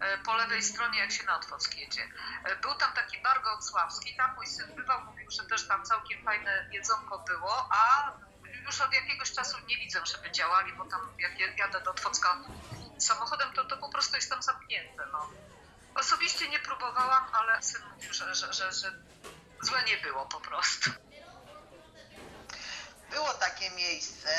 E, 0.00 0.18
Po 0.18 0.34
lewej 0.34 0.62
stronie, 0.62 0.98
jak 0.98 1.12
się 1.12 1.24
na 1.24 1.36
Otwock 1.36 1.74
jedzie. 1.76 2.08
E, 2.44 2.56
Był 2.56 2.74
tam 2.74 2.92
taki 2.92 3.22
bar 3.22 3.42
Gocławski, 3.42 4.16
tam 4.16 4.34
mój 4.34 4.46
syn 4.46 4.74
bywał, 4.74 5.00
mówił, 5.04 5.30
że 5.30 5.44
też 5.46 5.68
tam 5.68 5.84
całkiem 5.84 6.24
fajne 6.24 6.68
jedzonko 6.72 7.18
było, 7.18 7.68
a 7.72 8.12
już 8.66 8.80
od 8.80 8.92
jakiegoś 8.92 9.32
czasu 9.32 9.58
nie 9.66 9.76
widzę, 9.76 10.06
żeby 10.06 10.30
działali, 10.30 10.72
bo 10.72 10.84
tam 10.84 11.00
jak 11.18 11.38
ja- 11.38 11.54
jadę 11.56 11.80
do 11.80 11.90
Otwocka 11.90 12.36
samochodem, 12.98 13.52
to, 13.52 13.64
to 13.64 13.76
po 13.76 13.88
prostu 13.88 14.16
jest 14.16 14.30
tam 14.30 14.42
zamknięte. 14.42 15.06
No. 15.12 15.30
Osobiście 15.94 16.48
nie 16.48 16.58
próbowałam, 16.58 17.24
ale 17.32 17.62
syn 17.62 17.82
mówił, 17.94 18.12
że, 18.14 18.34
że, 18.34 18.52
że, 18.52 18.72
że 18.72 18.92
złe 19.62 19.82
nie 19.84 19.96
było 19.96 20.26
po 20.26 20.40
prostu. 20.40 20.90
Było 23.10 23.34
takie 23.34 23.70
miejsce 23.70 24.30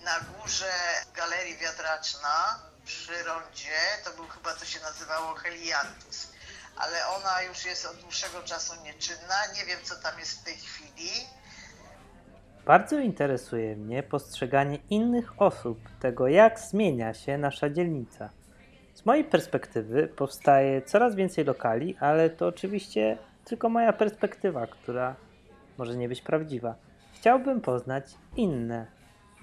na 0.00 0.20
górze 0.20 0.72
Galerii 1.14 1.56
Wiatraczna 1.56 2.58
przy 2.86 3.22
rondzie, 3.22 3.78
to 4.04 4.10
był 4.16 4.26
chyba 4.26 4.54
to 4.54 4.64
się 4.64 4.80
nazywało 4.80 5.34
Heliantus, 5.34 6.32
ale 6.76 7.06
ona 7.06 7.42
już 7.42 7.64
jest 7.64 7.86
od 7.86 7.96
dłuższego 7.96 8.42
czasu 8.42 8.82
nieczynna, 8.84 9.34
nie 9.56 9.64
wiem 9.64 9.78
co 9.82 9.94
tam 9.94 10.18
jest 10.18 10.40
w 10.40 10.44
tej 10.44 10.54
chwili. 10.54 11.10
Bardzo 12.66 12.98
interesuje 12.98 13.76
mnie 13.76 14.02
postrzeganie 14.02 14.78
innych 14.90 15.42
osób 15.42 15.78
tego, 16.00 16.28
jak 16.28 16.60
zmienia 16.60 17.14
się 17.14 17.38
nasza 17.38 17.70
dzielnica. 17.70 18.30
Z 18.94 19.06
mojej 19.06 19.24
perspektywy 19.24 20.08
powstaje 20.08 20.82
coraz 20.82 21.14
więcej 21.14 21.44
lokali, 21.44 21.96
ale 22.00 22.30
to 22.30 22.46
oczywiście 22.46 23.18
tylko 23.44 23.68
moja 23.68 23.92
perspektywa, 23.92 24.66
która 24.66 25.16
może 25.78 25.96
nie 25.96 26.08
być 26.08 26.22
prawdziwa. 26.22 26.74
Chciałbym 27.14 27.60
poznać 27.60 28.04
inne. 28.36 28.86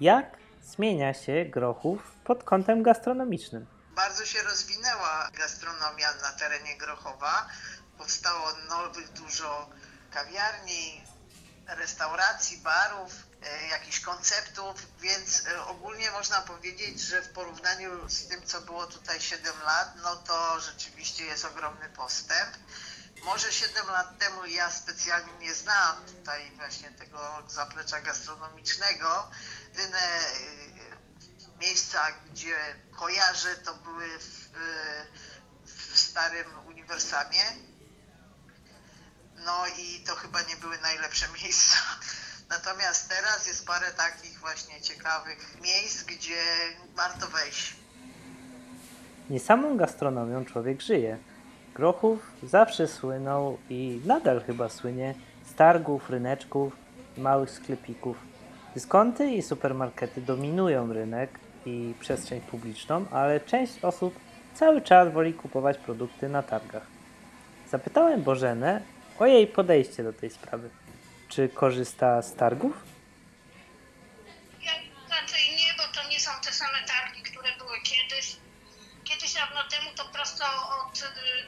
Jak 0.00 0.43
zmienia 0.64 1.14
się 1.14 1.44
Grochów 1.44 2.00
pod 2.24 2.44
kątem 2.44 2.82
gastronomicznym? 2.82 3.66
Bardzo 3.94 4.26
się 4.26 4.42
rozwinęła 4.42 5.30
gastronomia 5.38 6.14
na 6.14 6.32
terenie 6.32 6.76
Grochowa. 6.78 7.48
Powstało 7.98 8.52
nowych 8.68 9.12
dużo 9.12 9.70
kawiarni, 10.10 11.04
restauracji, 11.66 12.58
barów, 12.58 13.12
e, 13.42 13.68
jakichś 13.68 14.00
konceptów, 14.00 14.86
więc 15.00 15.46
e, 15.46 15.64
ogólnie 15.64 16.10
można 16.10 16.40
powiedzieć, 16.40 17.00
że 17.00 17.22
w 17.22 17.28
porównaniu 17.28 18.08
z 18.08 18.28
tym, 18.28 18.46
co 18.46 18.60
było 18.60 18.86
tutaj 18.86 19.20
7 19.20 19.52
lat, 19.64 19.92
no 20.02 20.16
to 20.16 20.60
rzeczywiście 20.60 21.24
jest 21.24 21.44
ogromny 21.44 21.88
postęp. 21.88 22.50
Może 23.24 23.52
7 23.52 23.86
lat 23.86 24.18
temu 24.18 24.46
ja 24.46 24.70
specjalnie 24.70 25.32
nie 25.40 25.54
znałam 25.54 25.96
tutaj 26.04 26.52
właśnie 26.56 26.90
tego 26.90 27.42
zaplecza 27.48 28.00
gastronomicznego. 28.00 29.30
Jedyne 29.74 29.98
e, 29.98 31.60
miejsca, 31.60 31.98
gdzie 32.32 32.56
kojarzę, 32.92 33.54
to 33.64 33.74
były 33.74 34.18
w, 34.18 34.50
e, 34.56 35.06
w 35.66 35.98
starym 35.98 36.46
uniwersamie. 36.68 37.44
No 39.44 39.66
i 39.78 40.04
to 40.06 40.14
chyba 40.14 40.42
nie 40.42 40.56
były 40.56 40.78
najlepsze 40.78 41.26
miejsca. 41.42 41.76
Natomiast 42.48 43.08
teraz 43.08 43.46
jest 43.46 43.66
parę 43.66 43.90
takich 43.90 44.40
właśnie 44.40 44.80
ciekawych 44.80 45.60
miejsc, 45.60 46.02
gdzie 46.02 46.42
warto 46.94 47.26
wejść. 47.26 47.76
Nie 49.30 49.40
samą 49.40 49.76
gastronomią 49.76 50.44
człowiek 50.44 50.80
żyje. 50.80 51.18
Grochów 51.74 52.20
zawsze 52.42 52.88
słynął 52.88 53.58
i 53.68 54.00
nadal 54.04 54.44
chyba 54.44 54.68
słynie 54.68 55.14
z 55.50 55.54
targów, 55.54 56.10
ryneczków, 56.10 56.72
małych 57.16 57.50
sklepików. 57.50 58.33
Dyskonty 58.74 59.30
i 59.30 59.42
supermarkety 59.42 60.20
dominują 60.20 60.92
rynek 60.92 61.30
i 61.66 61.94
przestrzeń 62.00 62.40
publiczną, 62.40 63.06
ale 63.10 63.40
część 63.40 63.84
osób 63.84 64.20
cały 64.54 64.80
czas 64.82 65.12
woli 65.12 65.34
kupować 65.34 65.78
produkty 65.78 66.28
na 66.28 66.42
targach. 66.42 66.82
Zapytałem 67.70 68.22
Bożenę 68.22 68.82
o 69.18 69.26
jej 69.26 69.46
podejście 69.46 70.04
do 70.04 70.12
tej 70.12 70.30
sprawy. 70.30 70.70
Czy 71.28 71.48
korzysta 71.48 72.22
z 72.22 72.34
targów? 72.34 72.72
Ja 74.62 74.72
raczej 75.20 75.56
nie, 75.56 75.74
bo 75.78 76.00
to 76.00 76.08
nie 76.08 76.20
są 76.20 76.30
te 76.44 76.52
same 76.52 76.78
targi, 76.86 77.22
które 77.22 77.48
były 77.58 77.76
kiedyś. 77.84 78.36
Kiedyś 79.04 79.34
dawno 79.34 79.60
temu 79.70 79.90
to 79.96 80.04
prosto 80.04 80.44
od 80.88 80.98
y, 80.98 81.02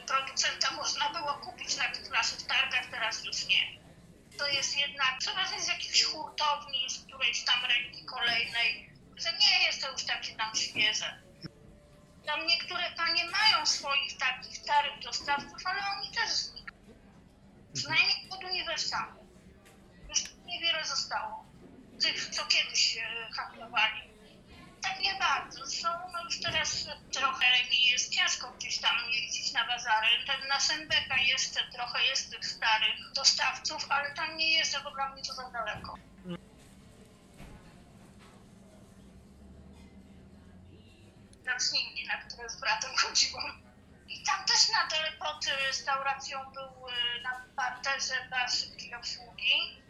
producenta 0.07 0.71
można 0.77 1.11
było 1.11 1.33
kupić 1.35 1.77
na 1.77 1.85
tych 1.85 2.11
naszych 2.11 2.43
targach, 2.43 2.87
teraz 2.91 3.25
już 3.25 3.49
nie. 3.49 3.86
To 4.39 4.49
jest 4.49 4.79
jednak 4.79 5.19
przeważnie 5.19 5.63
z 5.63 5.69
jakichś 5.69 6.03
hurtowni, 6.03 6.91
z 6.91 6.99
którejś 6.99 7.45
tam 7.45 7.65
ręki 7.65 8.05
kolejnej, 8.05 8.91
że 9.17 9.33
nie 9.33 9.67
jest 9.67 9.83
to 9.83 9.93
już 9.93 10.05
takie 10.05 10.37
tam 10.37 10.55
świeże. 10.57 11.23
Tam 12.27 12.47
niektóre 12.47 12.91
panie 12.97 13.25
mają 13.25 13.67
swoich 13.67 14.17
takich 14.19 14.59
starych 14.59 14.99
dostawców, 15.03 15.63
ale 15.65 15.81
oni 15.97 16.15
też 16.15 16.31
znikają. 16.31 16.81
Przynajmniej 17.75 18.29
od 18.31 18.45
uniwersalu. 18.45 19.27
Już 20.09 20.25
niewiele 20.45 20.85
zostało. 20.85 21.47
Tych, 22.03 22.27
co 22.27 22.47
kiedyś 22.47 22.97
e, 22.97 23.29
handlowali. 23.37 24.16
Tak 24.87 25.01
nie 25.01 25.15
bardzo. 25.15 25.67
Są 25.67 25.89
no 26.13 26.25
już 26.25 26.41
teraz 26.41 26.89
trochę 27.13 27.47
mi 27.71 27.85
jest 27.85 28.15
ciężko 28.15 28.51
gdzieś 28.51 28.79
tam 28.79 28.97
jeździć 29.11 29.53
na 29.53 29.67
bazary. 29.67 30.07
Ten 30.27 30.49
na 30.49 30.61
Sembeka 30.61 31.17
jeszcze 31.17 31.61
trochę 31.73 32.05
jest 32.05 32.31
tych 32.31 32.47
starych 32.47 33.13
dostawców, 33.15 33.87
ale 33.89 34.15
tam 34.15 34.37
nie 34.37 34.53
jeżdżę, 34.53 34.81
bo 34.85 34.91
dla 34.91 35.09
mnie 35.09 35.23
to 35.23 35.35
za 35.35 35.51
daleko. 35.51 35.95
Nocniki, 41.45 42.07
na 42.07 42.17
które 42.17 42.49
z 42.49 42.61
bratem 42.61 42.91
chodziłam. 43.03 43.63
I 44.09 44.23
tam 44.23 44.45
też 44.45 44.69
nadal 44.69 45.13
pod 45.19 45.47
restauracją 45.67 46.39
był 46.53 46.89
y, 46.89 47.23
na 47.23 47.45
parterze 47.57 48.15
bar 48.31 48.51
szybkiej 48.51 48.95
obsługi. 48.95 49.83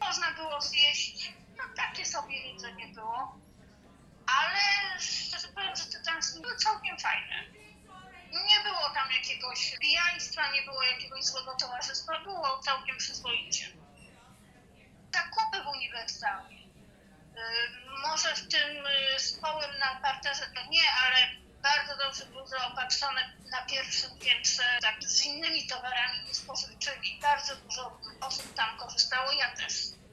Można 0.00 0.30
było 0.32 0.60
zjeść, 0.60 1.32
no 1.56 1.64
takie 1.76 2.06
sobie 2.06 2.52
jedzenie 2.52 2.88
było. 2.88 3.47
Były 6.42 6.56
całkiem 6.56 6.98
fajne. 6.98 7.44
Nie 8.32 8.60
było 8.62 8.90
tam 8.94 9.10
jakiegoś 9.12 9.76
pijaństwa, 9.80 10.52
nie 10.52 10.62
było 10.62 10.82
jakiegoś 10.82 11.24
złego 11.24 11.54
towarzystwa, 11.60 12.20
było 12.20 12.58
całkiem 12.58 12.96
przyzwoicie. 12.98 13.66
Zakupy 15.14 15.62
w 15.64 15.66
uniwersalnie. 15.66 16.58
Y, 16.58 17.90
Może 18.08 18.34
w 18.36 18.48
tym 18.48 18.86
y, 18.86 19.20
stołem 19.20 19.78
na 19.78 20.00
parterze 20.00 20.46
to 20.54 20.70
nie, 20.70 20.82
ale 21.06 21.16
bardzo 21.62 21.96
dobrze 22.04 22.26
było 22.26 22.46
zaopatrzone 22.46 23.32
na 23.50 23.62
pierwszym 23.62 24.18
piętrze 24.18 24.62
tak, 24.82 25.04
z 25.04 25.24
innymi 25.24 25.66
towarami 25.66 26.24
niespożywczymi. 26.26 27.18
Bardzo 27.22 27.56
dużo 27.56 28.00
osób 28.20 28.54
tam 28.54 28.78
korzystało, 28.78 29.32
ja 29.32 29.56
też. 29.56 29.72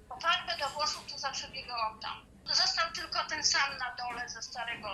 Po 0.10 0.20
farbę 0.20 0.58
do 0.58 0.70
włosów 0.70 1.12
to 1.12 1.18
zawsze 1.20 1.48
biegałam 1.48 2.00
tam. 2.00 2.26
Został 2.46 2.92
tylko 2.92 3.24
ten 3.24 3.44
sam 3.44 3.78
na 3.78 3.96
dole 3.96 4.30
ze 4.30 4.42
starego 4.42 4.90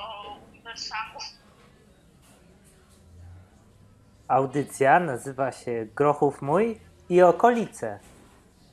Audycja 4.27 4.99
nazywa 4.99 5.51
się 5.51 5.87
Grochów 5.95 6.41
Mój 6.41 6.81
i 7.09 7.21
okolice. 7.21 7.99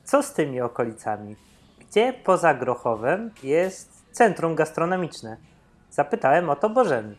Co 0.04 0.22
z 0.22 0.32
tymi 0.32 0.60
okolicami? 0.60 1.36
Gdzie 1.78 2.12
poza 2.12 2.54
Grochowem 2.54 3.34
jest 3.42 3.88
centrum 4.12 4.54
gastronomiczne? 4.54 5.36
Zapytałem 5.90 6.50
o 6.50 6.56
to 6.56 6.70
Bożeny. 6.70 7.16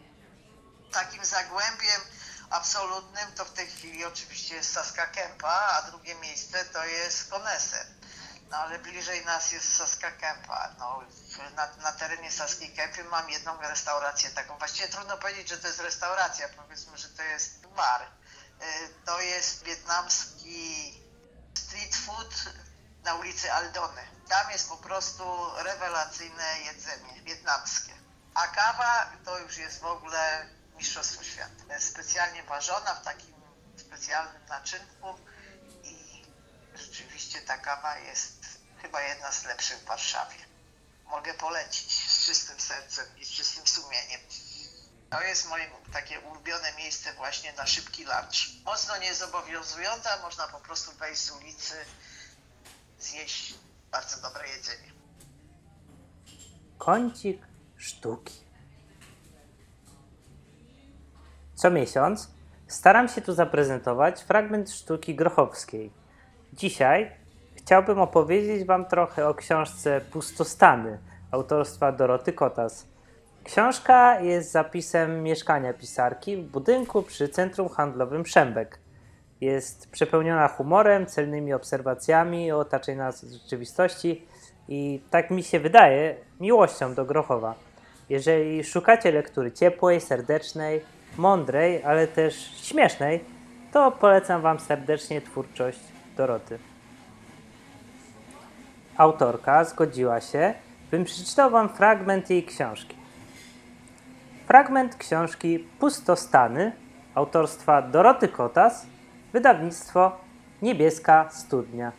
Takim 0.92 1.26
zagłębiem 1.26 2.02
absolutnym 2.50 3.26
to 3.38 3.46
w 3.46 3.54
tej 3.54 3.68
chwili 3.68 4.06
oczywiście 4.06 4.56
jest 4.56 4.72
Saska 4.72 5.06
Kępa, 5.06 5.70
a 5.78 5.92
drugie 5.92 6.16
miejsce 6.16 6.66
to 6.74 6.86
jest 6.86 7.32
Koneser. 7.32 7.86
No 8.50 8.58
ale 8.58 8.80
bliżej 8.80 9.26
nas 9.26 9.52
jest 9.52 9.78
Saska 9.78 10.12
Kępa. 10.12 10.76
No, 10.80 11.04
na, 11.56 11.76
na 11.76 11.92
terenie 11.92 12.32
Saskiej 12.32 12.74
Kępy 12.74 13.04
mam 13.04 13.30
jedną 13.30 13.62
restaurację 13.62 14.30
taką. 14.30 14.58
Właściwie 14.58 14.88
trudno 14.88 15.18
powiedzieć, 15.18 15.50
że 15.50 15.58
to 15.58 15.68
jest 15.68 15.80
restauracja. 15.80 16.50
Powiedzmy, 16.50 16.98
że 16.98 17.10
to 17.10 17.24
jest 17.24 17.68
bar. 17.68 18.02
Y, 18.02 18.90
To 19.06 19.22
jest 19.22 19.64
wietnamski 19.64 20.94
street 21.58 21.96
food 21.96 22.34
na 23.04 23.16
ulicy 23.16 23.54
Aldony. 23.54 24.02
Tam 24.30 24.52
jest 24.52 24.70
po 24.70 24.78
prostu 24.78 25.52
rewelacyjne 25.56 26.60
jedzenie 26.66 27.22
wietnamskie. 27.22 27.94
A 28.34 28.48
kawa 28.48 29.12
to 29.26 29.40
już 29.40 29.58
jest 29.58 29.80
w 29.80 29.86
ogóle 29.86 30.50
mistrzostwo 30.78 31.24
świata. 31.24 31.74
Jest 31.74 31.90
specjalnie 31.90 32.44
ważona 32.44 32.96
w 32.96 33.04
takim 33.04 33.34
specjalnym 33.78 34.46
naczynku 34.46 35.16
i 35.84 36.26
rzeczywiście 36.76 37.42
ta 37.42 37.58
kawa 37.58 37.98
jest 37.98 38.39
chyba 38.82 39.02
jedna 39.02 39.32
z 39.32 39.46
lepszych 39.46 39.78
w 39.78 39.86
Warszawie. 39.86 40.36
Mogę 41.06 41.34
polecić 41.34 41.92
z 41.94 42.26
czystym 42.26 42.60
sercem 42.60 43.06
i 43.18 43.26
z 43.26 43.30
czystym 43.30 43.68
sumieniem. 43.68 44.22
To 45.10 45.22
jest 45.22 45.50
moje 45.50 45.66
takie 45.94 46.20
ulubione 46.20 46.74
miejsce 46.78 47.14
właśnie 47.14 47.54
na 47.54 47.66
szybki 47.66 48.04
lunch. 48.04 48.64
Mocno 48.66 48.98
niezobowiązująca, 48.98 50.10
można 50.22 50.48
po 50.48 50.60
prostu 50.60 50.92
wejść 50.92 51.22
z 51.22 51.32
ulicy, 51.32 51.76
zjeść 53.00 53.54
bardzo 53.92 54.22
dobre 54.22 54.48
jedzenie. 54.48 54.92
Kącik 56.78 57.42
sztuki. 57.78 58.50
Co 61.56 61.72
miesiąc 61.72 62.28
staram 62.68 63.10
się 63.10 63.22
tu 63.22 63.34
zaprezentować 63.34 64.22
fragment 64.22 64.72
sztuki 64.72 65.16
grochowskiej. 65.16 65.94
Dzisiaj 66.54 67.19
chciałbym 67.70 68.00
opowiedzieć 68.00 68.66
Wam 68.66 68.86
trochę 68.86 69.28
o 69.28 69.34
książce 69.34 70.02
Pustostany 70.02 70.98
autorstwa 71.32 71.92
Doroty 71.92 72.34
Kotas. 72.34 72.88
Książka 73.44 74.20
jest 74.20 74.52
zapisem 74.52 75.24
mieszkania 75.24 75.74
pisarki 75.74 76.38
w 76.38 76.44
budynku 76.44 77.04
przy 77.04 77.30
centrum 77.30 77.70
handlowym 77.70 78.26
Szembek. 78.26 78.80
Jest 79.42 79.92
przepełniona 79.92 80.48
humorem, 80.48 81.06
celnymi 81.06 81.54
obserwacjami 81.54 82.52
o 82.52 82.60
otaczającej 82.60 82.98
nas 82.98 83.34
rzeczywistości 83.42 84.26
i 84.68 85.02
tak 85.10 85.32
mi 85.32 85.44
się 85.44 85.60
wydaje, 85.60 86.16
miłością 86.40 86.94
do 86.94 87.06
Grochowa. 87.06 87.56
Jeżeli 88.10 88.64
szukacie 88.64 89.12
lektury 89.12 89.52
ciepłej, 89.52 90.02
serdecznej, 90.02 90.82
mądrej, 91.18 91.84
ale 91.84 92.08
też 92.08 92.36
śmiesznej, 92.62 93.24
to 93.72 93.92
polecam 93.92 94.42
Wam 94.42 94.60
serdecznie 94.60 95.22
twórczość 95.22 95.80
Doroty. 96.18 96.69
Autorka 99.00 99.64
zgodziła 99.64 100.22
się, 100.22 100.54
bym 100.92 101.04
przeczytał 101.04 101.50
Wam 101.50 101.70
fragment 101.70 102.30
jej 102.30 102.46
książki. 102.46 102.96
Fragment 104.48 104.96
książki 104.96 105.60
Pustostany 105.60 106.72
autorstwa 107.16 107.82
Doroty 107.82 108.28
Kotas, 108.28 108.86
wydawnictwo 109.34 110.12
Niebieska 110.62 111.30
Studnia. 111.32 111.92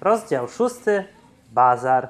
Rozdział 0.00 0.48
szósty 0.48 1.04
Bazar. 1.52 2.08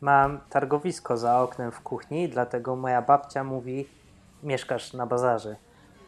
Mam 0.00 0.40
targowisko 0.50 1.16
za 1.16 1.42
oknem 1.42 1.72
w 1.72 1.80
kuchni, 1.80 2.28
dlatego 2.28 2.76
moja 2.76 3.02
babcia 3.02 3.44
mówi: 3.44 3.88
Mieszkasz 4.42 4.92
na 4.92 5.06
bazarze. 5.06 5.56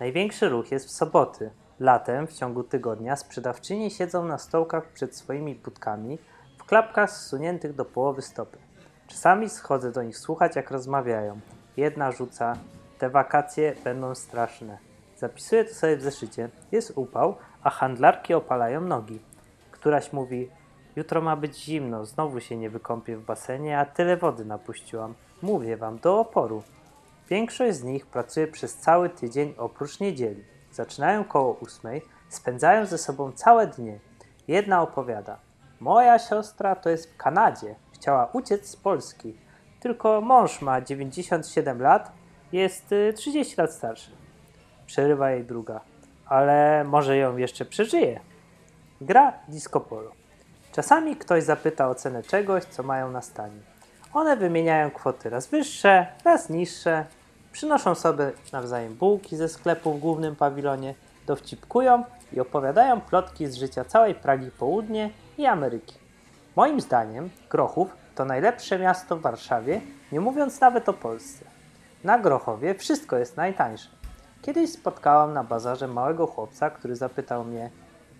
Największy 0.00 0.48
ruch 0.48 0.70
jest 0.70 0.86
w 0.86 0.90
soboty. 0.90 1.50
Latem, 1.80 2.26
w 2.26 2.32
ciągu 2.32 2.64
tygodnia, 2.64 3.16
sprzedawczynie 3.16 3.90
siedzą 3.90 4.24
na 4.24 4.38
stołkach 4.38 4.92
przed 4.92 5.16
swoimi 5.16 5.54
budkami, 5.54 6.18
w 6.58 6.64
klapkach 6.64 7.10
zsuniętych 7.10 7.74
do 7.74 7.84
połowy 7.84 8.22
stopy. 8.22 8.58
Czasami 9.06 9.48
schodzę 9.48 9.92
do 9.92 10.02
nich 10.02 10.18
słuchać, 10.18 10.56
jak 10.56 10.70
rozmawiają. 10.70 11.40
Jedna 11.76 12.12
rzuca: 12.12 12.56
Te 12.98 13.10
wakacje 13.10 13.74
będą 13.84 14.14
straszne. 14.14 14.78
Zapisuję 15.16 15.64
to 15.64 15.74
sobie 15.74 15.96
w 15.96 16.02
zeszycie. 16.02 16.48
Jest 16.72 16.92
upał, 16.94 17.36
a 17.62 17.70
handlarki 17.70 18.34
opalają 18.34 18.80
nogi. 18.80 19.18
Któraś 19.70 20.12
mówi: 20.12 20.50
Jutro 20.96 21.20
ma 21.20 21.36
być 21.36 21.64
zimno, 21.64 22.04
znowu 22.04 22.40
się 22.40 22.56
nie 22.56 22.70
wykąpię 22.70 23.16
w 23.16 23.24
basenie, 23.24 23.78
a 23.78 23.84
tyle 23.84 24.16
wody 24.16 24.44
napuściłam. 24.44 25.14
Mówię 25.42 25.76
wam, 25.76 25.98
do 25.98 26.20
oporu. 26.20 26.62
Większość 27.28 27.76
z 27.76 27.84
nich 27.84 28.06
pracuje 28.06 28.46
przez 28.46 28.76
cały 28.76 29.10
tydzień 29.10 29.54
oprócz 29.58 30.00
niedzieli. 30.00 30.55
Zaczynają 30.76 31.24
koło 31.24 31.52
ósmej, 31.52 32.02
spędzają 32.28 32.86
ze 32.86 32.98
sobą 32.98 33.32
całe 33.32 33.66
dnie. 33.66 33.98
Jedna 34.48 34.82
opowiada: 34.82 35.38
Moja 35.80 36.18
siostra 36.18 36.74
to 36.74 36.90
jest 36.90 37.12
w 37.12 37.16
Kanadzie, 37.16 37.74
chciała 37.92 38.30
uciec 38.32 38.68
z 38.68 38.76
Polski. 38.76 39.36
Tylko 39.80 40.20
mąż 40.20 40.62
ma 40.62 40.80
97 40.80 41.82
lat, 41.82 42.12
jest 42.52 42.92
y, 42.92 43.12
30 43.16 43.54
lat 43.58 43.72
starszy. 43.72 44.10
Przerywa 44.86 45.30
jej 45.30 45.44
druga, 45.44 45.80
ale 46.26 46.84
może 46.84 47.16
ją 47.16 47.36
jeszcze 47.36 47.64
przeżyje. 47.64 48.20
Gra 49.00 49.32
disco 49.48 49.80
polo. 49.80 50.10
Czasami 50.72 51.16
ktoś 51.16 51.44
zapyta 51.44 51.88
o 51.88 51.94
cenę 51.94 52.22
czegoś, 52.22 52.64
co 52.64 52.82
mają 52.82 53.10
na 53.10 53.22
stanie. 53.22 53.60
One 54.12 54.36
wymieniają 54.36 54.90
kwoty 54.90 55.30
raz 55.30 55.46
wyższe, 55.46 56.06
raz 56.24 56.50
niższe, 56.50 57.06
przynoszą 57.56 57.94
sobie 57.94 58.32
nawzajem 58.52 58.94
bułki 58.94 59.36
ze 59.36 59.48
sklepu 59.48 59.94
w 59.94 60.00
głównym 60.00 60.36
pawilonie, 60.36 60.94
dowcipkują 61.26 62.04
i 62.32 62.40
opowiadają 62.40 63.00
plotki 63.00 63.46
z 63.46 63.54
życia 63.54 63.84
całej 63.84 64.14
Pragi 64.14 64.50
Południe 64.50 65.10
i 65.38 65.46
Ameryki. 65.46 65.94
Moim 66.56 66.80
zdaniem 66.80 67.30
Grochów 67.50 67.88
to 68.14 68.24
najlepsze 68.24 68.78
miasto 68.78 69.16
w 69.16 69.20
Warszawie, 69.20 69.80
nie 70.12 70.20
mówiąc 70.20 70.60
nawet 70.60 70.88
o 70.88 70.92
Polsce. 70.92 71.44
Na 72.04 72.18
Grochowie 72.18 72.74
wszystko 72.74 73.16
jest 73.18 73.36
najtańsze. 73.36 73.88
Kiedyś 74.42 74.72
spotkałam 74.72 75.32
na 75.32 75.44
bazarze 75.44 75.88
małego 75.88 76.26
chłopca, 76.26 76.70
który 76.70 76.96
zapytał 76.96 77.44
mnie: 77.44 77.70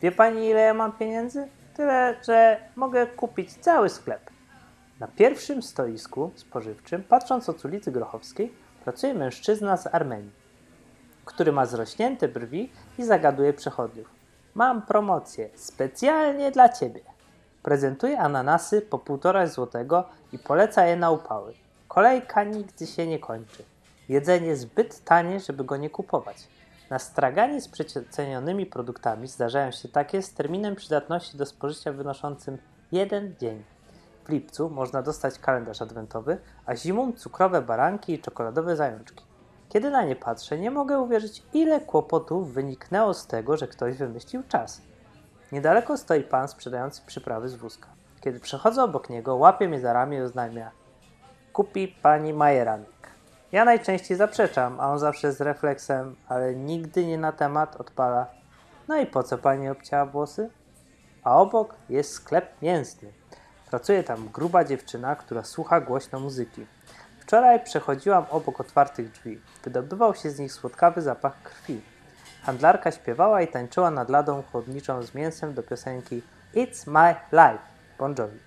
Wie 0.01 0.13
pani, 0.13 0.47
ile 0.47 0.61
ja 0.61 0.75
mam 0.75 0.93
pieniędzy? 0.93 1.49
Tyle, 1.75 2.17
że 2.27 2.61
mogę 2.77 3.07
kupić 3.07 3.55
cały 3.55 3.89
sklep. 3.89 4.31
Na 5.01 5.09
pierwszym 5.09 5.63
stoisku 5.63 6.31
spożywczym, 6.35 7.03
patrząc 7.03 7.49
od 7.49 7.65
ulicy 7.65 7.93
Grochowskiej, 7.93 8.66
pracuje 8.87 9.15
mężczyzna 9.15 9.77
z 9.77 9.87
Armenii, 9.87 10.31
który 11.25 11.53
ma 11.53 11.67
zrośnięte 11.67 12.29
brwi 12.29 12.73
i 12.99 13.05
zagaduje 13.05 13.53
przechodniów. 13.53 14.11
Mam 14.55 14.83
promocję 14.83 15.49
specjalnie 15.55 16.51
dla 16.51 16.69
ciebie. 16.69 17.01
Prezentuje 17.63 18.21
ananasy 18.21 18.83
po 18.83 18.99
półtora 18.99 19.47
złotego 19.47 20.05
i 20.33 20.39
poleca 20.39 20.87
je 20.87 20.97
na 20.97 21.11
upały. 21.11 21.55
Kolejka 21.89 22.45
nigdy 22.45 22.87
się 22.87 23.07
nie 23.07 23.19
kończy. 23.19 23.65
Jedzenie 24.09 24.57
zbyt 24.57 25.05
tanie, 25.05 25.41
żeby 25.41 25.65
go 25.65 25.77
nie 25.77 25.91
kupować. 25.91 26.37
Na 26.91 26.99
straganie 26.99 27.61
z 27.61 27.69
przecenionymi 27.69 28.67
produktami 28.67 29.29
zdarzają 29.29 29.71
się 29.71 29.89
takie 29.89 30.23
z 30.23 30.35
terminem 30.35 30.77
przydatności 30.77 31.37
do 31.37 31.47
spożycia 31.47 31.93
wynoszącym 31.93 32.59
jeden 32.93 33.35
dzień. 33.41 33.76
W 34.27 34.29
lipcu 34.29 34.71
można 34.71 35.03
dostać 35.03 35.39
kalendarz 35.39 35.83
adwentowy, 35.83 36.39
a 36.67 36.77
zimą 36.77 37.13
cukrowe 37.13 37.63
baranki 37.63 38.13
i 38.13 38.19
czekoladowe 38.19 38.77
zajączki. 38.77 39.25
Kiedy 39.69 39.91
na 39.91 40.03
nie 40.03 40.17
patrzę, 40.17 40.59
nie 40.59 40.71
mogę 40.71 40.99
uwierzyć, 40.99 41.43
ile 41.53 41.81
kłopotów 41.81 42.53
wyniknęło 42.53 43.15
z 43.15 43.27
tego, 43.27 43.57
że 43.57 43.69
ktoś 43.69 43.97
wymyślił 43.97 44.43
czas. 44.49 44.83
Niedaleko 45.53 45.97
stoi 45.97 46.23
pan 46.23 46.49
sprzedający 46.49 47.03
przyprawy 47.07 47.49
z 47.49 47.55
wózka. 47.55 47.89
Kiedy 48.21 48.41
przechodzę 48.41 48.83
obok 48.83 49.11
niego, 49.11 49.37
łapie 49.37 49.69
mnie 49.69 49.81
za 49.81 49.93
ramię 49.93 50.19
i 50.19 50.23
oznajmia: 50.23 50.71
Kupi 51.53 51.89
pani 51.89 52.33
majeranek. 52.33 53.11
Ja 53.53 53.65
najczęściej 53.65 54.17
zaprzeczam, 54.17 54.81
a 54.81 54.91
on 54.91 54.99
zawsze 54.99 55.33
z 55.33 55.41
refleksem, 55.41 56.17
ale 56.29 56.55
nigdy 56.55 57.07
nie 57.07 57.19
na 57.19 57.33
temat 57.33 57.77
odpala. 57.77 58.27
No 58.89 58.97
i 58.97 59.07
po 59.07 59.23
co 59.23 59.39
pani 59.39 59.69
obcięła 59.69 60.07
włosy? 60.07 60.51
A 61.25 61.37
obok 61.37 61.75
jest 61.89 62.13
sklep 62.13 62.63
mięsny. 62.63 63.13
Pracuje 63.71 64.03
tam 64.05 64.29
gruba 64.29 64.65
dziewczyna, 64.65 65.17
która 65.17 65.45
słucha 65.45 65.81
głośno 65.81 66.21
muzyki. 66.21 66.67
Wczoraj 67.21 67.65
przechodziłam 67.65 68.25
obok 68.31 68.61
otwartych 68.61 69.13
drzwi. 69.13 69.41
Wydobywał 69.65 70.15
się 70.15 70.31
z 70.31 70.39
nich 70.39 70.53
słodkawy 70.53 71.03
zapach 71.03 71.43
krwi. 71.43 71.81
Handlarka 72.43 72.91
śpiewała 72.91 73.43
i 73.43 73.49
tańczyła 73.49 73.91
nad 73.91 74.09
ladą 74.09 74.43
chłodniczą 74.43 75.03
z 75.03 75.15
mięsem 75.15 75.55
do 75.55 75.63
piosenki 75.63 76.23
It's 76.55 76.87
My 76.87 77.15
Life 77.33 77.65
Bon 77.99 78.15
Jovi. 78.19 78.39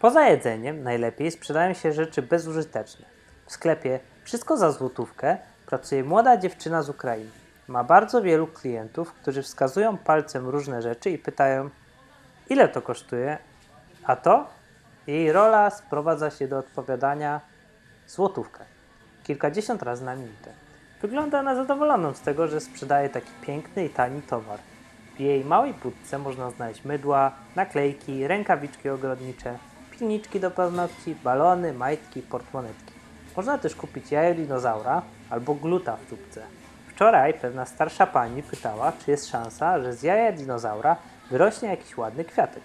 Poza 0.00 0.28
jedzeniem 0.28 0.82
najlepiej 0.82 1.30
sprzedają 1.30 1.74
się 1.74 1.92
rzeczy 1.92 2.22
bezużyteczne. 2.22 3.06
W 3.46 3.52
sklepie 3.52 4.00
Wszystko 4.24 4.56
za 4.56 4.72
złotówkę 4.72 5.38
pracuje 5.66 6.04
młoda 6.04 6.36
dziewczyna 6.36 6.82
z 6.82 6.88
Ukrainy. 6.88 7.30
Ma 7.68 7.84
bardzo 7.84 8.22
wielu 8.22 8.46
klientów, 8.46 9.12
którzy 9.12 9.42
wskazują 9.42 9.96
palcem 9.96 10.48
różne 10.48 10.82
rzeczy 10.82 11.10
i 11.10 11.18
pytają, 11.18 11.70
ile 12.50 12.68
to 12.68 12.82
kosztuje, 12.82 13.38
a 14.04 14.16
to? 14.16 14.46
Jej 15.06 15.32
rola 15.32 15.70
sprowadza 15.70 16.30
się 16.30 16.48
do 16.48 16.58
odpowiadania 16.58 17.40
złotówkę. 18.06 18.64
Kilkadziesiąt 19.22 19.82
razy 19.82 20.04
na 20.04 20.14
minutę. 20.14 20.52
Wygląda 21.02 21.42
na 21.42 21.54
zadowoloną 21.54 22.14
z 22.14 22.20
tego, 22.20 22.48
że 22.48 22.60
sprzedaje 22.60 23.08
taki 23.08 23.30
piękny 23.42 23.84
i 23.84 23.90
tani 23.90 24.22
towar. 24.22 24.58
W 25.16 25.20
jej 25.20 25.44
małej 25.44 25.74
budce 25.74 26.18
można 26.18 26.50
znaleźć 26.50 26.84
mydła, 26.84 27.32
naklejki, 27.56 28.26
rękawiczki 28.26 28.88
ogrodnicze, 28.88 29.58
pilniczki 29.90 30.40
do 30.40 30.50
paznokci, 30.50 31.14
balony, 31.14 31.72
majtki, 31.72 32.22
portmonetki. 32.22 32.94
Można 33.36 33.58
też 33.58 33.74
kupić 33.74 34.12
jajo 34.12 34.34
dinozaura 34.34 35.02
albo 35.30 35.54
gluta 35.54 35.96
w 35.96 36.06
tubce. 36.06 36.42
Wczoraj 36.88 37.34
pewna 37.34 37.66
starsza 37.66 38.06
pani 38.06 38.42
pytała, 38.42 38.92
czy 38.92 39.10
jest 39.10 39.28
szansa, 39.28 39.80
że 39.80 39.92
z 39.92 40.02
jaja 40.02 40.32
dinozaura 40.32 40.96
wyrośnie 41.30 41.68
jakiś 41.68 41.96
ładny 41.96 42.24
kwiatek. 42.24 42.62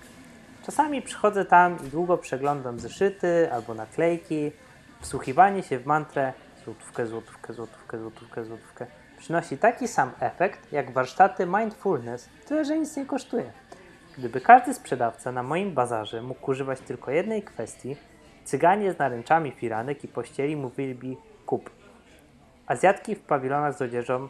Czasami 0.65 1.01
przychodzę 1.01 1.45
tam 1.45 1.77
i 1.87 1.89
długo 1.89 2.17
przeglądam 2.17 2.79
zeszyty 2.79 3.51
albo 3.51 3.73
naklejki. 3.73 4.51
Wsłuchiwanie 5.01 5.63
się 5.63 5.79
w 5.79 5.85
mantrę 5.85 6.33
złotówkę, 6.65 7.07
złotówkę, 7.07 7.53
złotówkę, 7.53 7.99
złotówkę, 7.99 8.45
złotówkę 8.45 8.87
przynosi 9.25 9.57
taki 9.57 9.87
sam 9.87 10.11
efekt 10.19 10.71
jak 10.71 10.91
warsztaty 10.91 11.45
mindfulness, 11.45 12.29
tyle 12.47 12.65
że 12.65 12.79
nic 12.79 12.97
nie 12.97 13.05
kosztuje. 13.05 13.51
Gdyby 14.17 14.41
każdy 14.41 14.73
sprzedawca 14.73 15.31
na 15.31 15.43
moim 15.43 15.73
bazarze 15.73 16.21
mógł 16.21 16.51
używać 16.51 16.79
tylko 16.79 17.11
jednej 17.11 17.43
kwestii, 17.43 17.97
cyganie 18.43 18.93
z 18.93 18.99
naręczami 18.99 19.51
firanek 19.51 20.03
i 20.03 20.07
pościeli 20.07 20.55
mówiliby 20.55 21.15
kup. 21.45 21.69
Azjatki 22.67 23.15
w 23.15 23.19
pawilonach 23.19 23.77
z 23.77 23.81
odzieżą 23.81 24.29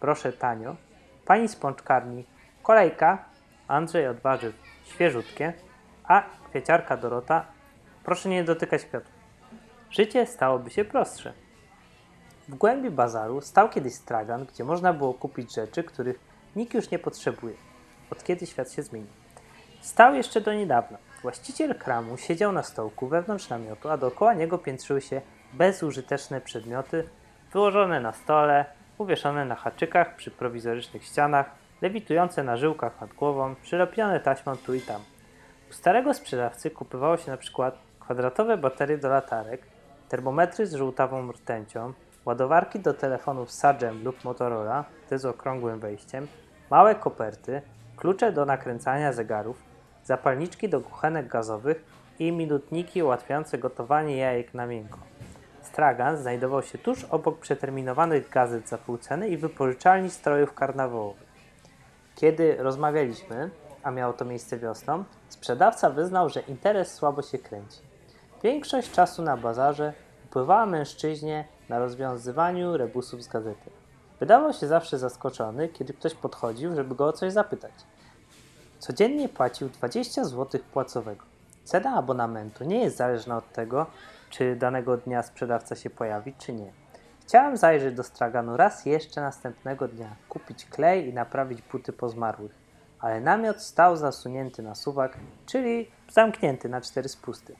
proszę 0.00 0.32
tanio, 0.32 0.76
pani 1.24 1.48
z 1.48 1.56
pączkarni 1.56 2.24
kolejka, 2.62 3.24
Andrzej 3.72 4.08
od 4.08 4.20
warzyw 4.20 4.54
świeżutkie, 4.84 5.52
a 6.04 6.22
kwieciarka 6.50 6.96
Dorota 6.96 7.44
proszę 8.04 8.28
nie 8.28 8.44
dotykać 8.44 8.84
kwiatów. 8.84 9.12
Życie 9.90 10.26
stałoby 10.26 10.70
się 10.70 10.84
prostsze. 10.84 11.32
W 12.48 12.54
głębi 12.54 12.90
bazaru 12.90 13.40
stał 13.40 13.68
kiedyś 13.68 13.94
stragan, 13.94 14.44
gdzie 14.44 14.64
można 14.64 14.92
było 14.92 15.14
kupić 15.14 15.54
rzeczy, 15.54 15.84
których 15.84 16.20
nikt 16.56 16.74
już 16.74 16.90
nie 16.90 16.98
potrzebuje, 16.98 17.54
od 18.10 18.24
kiedy 18.24 18.46
świat 18.46 18.72
się 18.72 18.82
zmienił. 18.82 19.10
Stał 19.80 20.14
jeszcze 20.14 20.40
do 20.40 20.54
niedawna. 20.54 20.98
Właściciel 21.22 21.74
kramu 21.74 22.16
siedział 22.16 22.52
na 22.52 22.62
stołku 22.62 23.08
wewnątrz 23.08 23.48
namiotu, 23.48 23.88
a 23.88 23.96
dookoła 23.96 24.34
niego 24.34 24.58
piętrzyły 24.58 25.00
się 25.00 25.20
bezużyteczne 25.52 26.40
przedmioty 26.40 27.08
wyłożone 27.52 28.00
na 28.00 28.12
stole, 28.12 28.64
uwieszone 28.98 29.44
na 29.44 29.54
haczykach 29.54 30.16
przy 30.16 30.30
prowizorycznych 30.30 31.04
ścianach, 31.04 31.61
lewitujące 31.82 32.42
na 32.42 32.56
żyłkach 32.56 33.00
nad 33.00 33.14
głową, 33.14 33.54
przylepione 33.62 34.20
taśmą 34.20 34.56
tu 34.56 34.74
i 34.74 34.80
tam. 34.80 35.00
U 35.70 35.72
starego 35.72 36.14
sprzedawcy 36.14 36.70
kupywało 36.70 37.16
się 37.16 37.30
na 37.30 37.36
przykład 37.36 37.78
kwadratowe 38.00 38.56
baterie 38.56 38.98
do 38.98 39.08
latarek, 39.08 39.62
termometry 40.08 40.66
z 40.66 40.74
żółtawą 40.74 41.32
rtęcią, 41.32 41.92
ładowarki 42.24 42.78
do 42.80 42.94
telefonów 42.94 43.52
Sagem 43.52 44.04
lub 44.04 44.24
Motorola, 44.24 44.84
te 45.08 45.18
z 45.18 45.24
okrągłym 45.24 45.80
wejściem, 45.80 46.26
małe 46.70 46.94
koperty, 46.94 47.62
klucze 47.96 48.32
do 48.32 48.44
nakręcania 48.44 49.12
zegarów, 49.12 49.62
zapalniczki 50.04 50.68
do 50.68 50.80
kuchenek 50.80 51.28
gazowych 51.28 51.84
i 52.18 52.32
minutniki 52.32 53.02
ułatwiające 53.02 53.58
gotowanie 53.58 54.16
jajek 54.16 54.54
na 54.54 54.66
miękko. 54.66 54.98
Stragan 55.62 56.16
znajdował 56.16 56.62
się 56.62 56.78
tuż 56.78 57.04
obok 57.04 57.38
przeterminowanych 57.38 58.30
gazet 58.30 58.68
za 58.68 58.78
pół 58.78 58.98
ceny 58.98 59.28
i 59.28 59.36
wypożyczalni 59.36 60.10
strojów 60.10 60.54
karnawałowych. 60.54 61.21
Kiedy 62.22 62.56
rozmawialiśmy, 62.56 63.50
a 63.82 63.90
miało 63.90 64.12
to 64.12 64.24
miejsce 64.24 64.58
wiosną, 64.58 65.04
sprzedawca 65.28 65.90
wyznał, 65.90 66.28
że 66.28 66.40
interes 66.40 66.94
słabo 66.94 67.22
się 67.22 67.38
kręci. 67.38 67.78
Większość 68.42 68.90
czasu 68.90 69.22
na 69.22 69.36
bazarze 69.36 69.92
upływała 70.24 70.66
mężczyźnie 70.66 71.44
na 71.68 71.78
rozwiązywaniu 71.78 72.76
rebusów 72.76 73.22
z 73.22 73.28
gazety. 73.28 73.70
Wydawał 74.20 74.52
się 74.52 74.66
zawsze 74.66 74.98
zaskoczony, 74.98 75.68
kiedy 75.68 75.92
ktoś 75.92 76.14
podchodził, 76.14 76.74
żeby 76.74 76.94
go 76.94 77.06
o 77.06 77.12
coś 77.12 77.32
zapytać. 77.32 77.72
Codziennie 78.78 79.28
płacił 79.28 79.68
20 79.68 80.24
zł 80.24 80.60
płacowego. 80.72 81.24
Cena 81.64 81.94
abonamentu 81.94 82.64
nie 82.64 82.80
jest 82.80 82.96
zależna 82.96 83.36
od 83.36 83.52
tego, 83.52 83.86
czy 84.30 84.56
danego 84.56 84.96
dnia 84.96 85.22
sprzedawca 85.22 85.76
się 85.76 85.90
pojawi, 85.90 86.34
czy 86.38 86.52
nie. 86.52 86.81
Chciałem 87.26 87.56
zajrzeć 87.56 87.94
do 87.94 88.02
straganu 88.02 88.56
raz 88.56 88.86
jeszcze 88.86 89.20
następnego 89.20 89.88
dnia, 89.88 90.16
kupić 90.28 90.64
klej 90.64 91.08
i 91.08 91.12
naprawić 91.12 91.62
buty 91.62 91.92
po 91.92 92.08
zmarłych, 92.08 92.52
ale 93.00 93.20
namiot 93.20 93.62
stał 93.62 93.96
zasunięty 93.96 94.62
na 94.62 94.74
suwak, 94.74 95.16
czyli 95.46 95.90
zamknięty 96.10 96.68
na 96.68 96.80
cztery 96.80 97.08
spusty. 97.08 97.56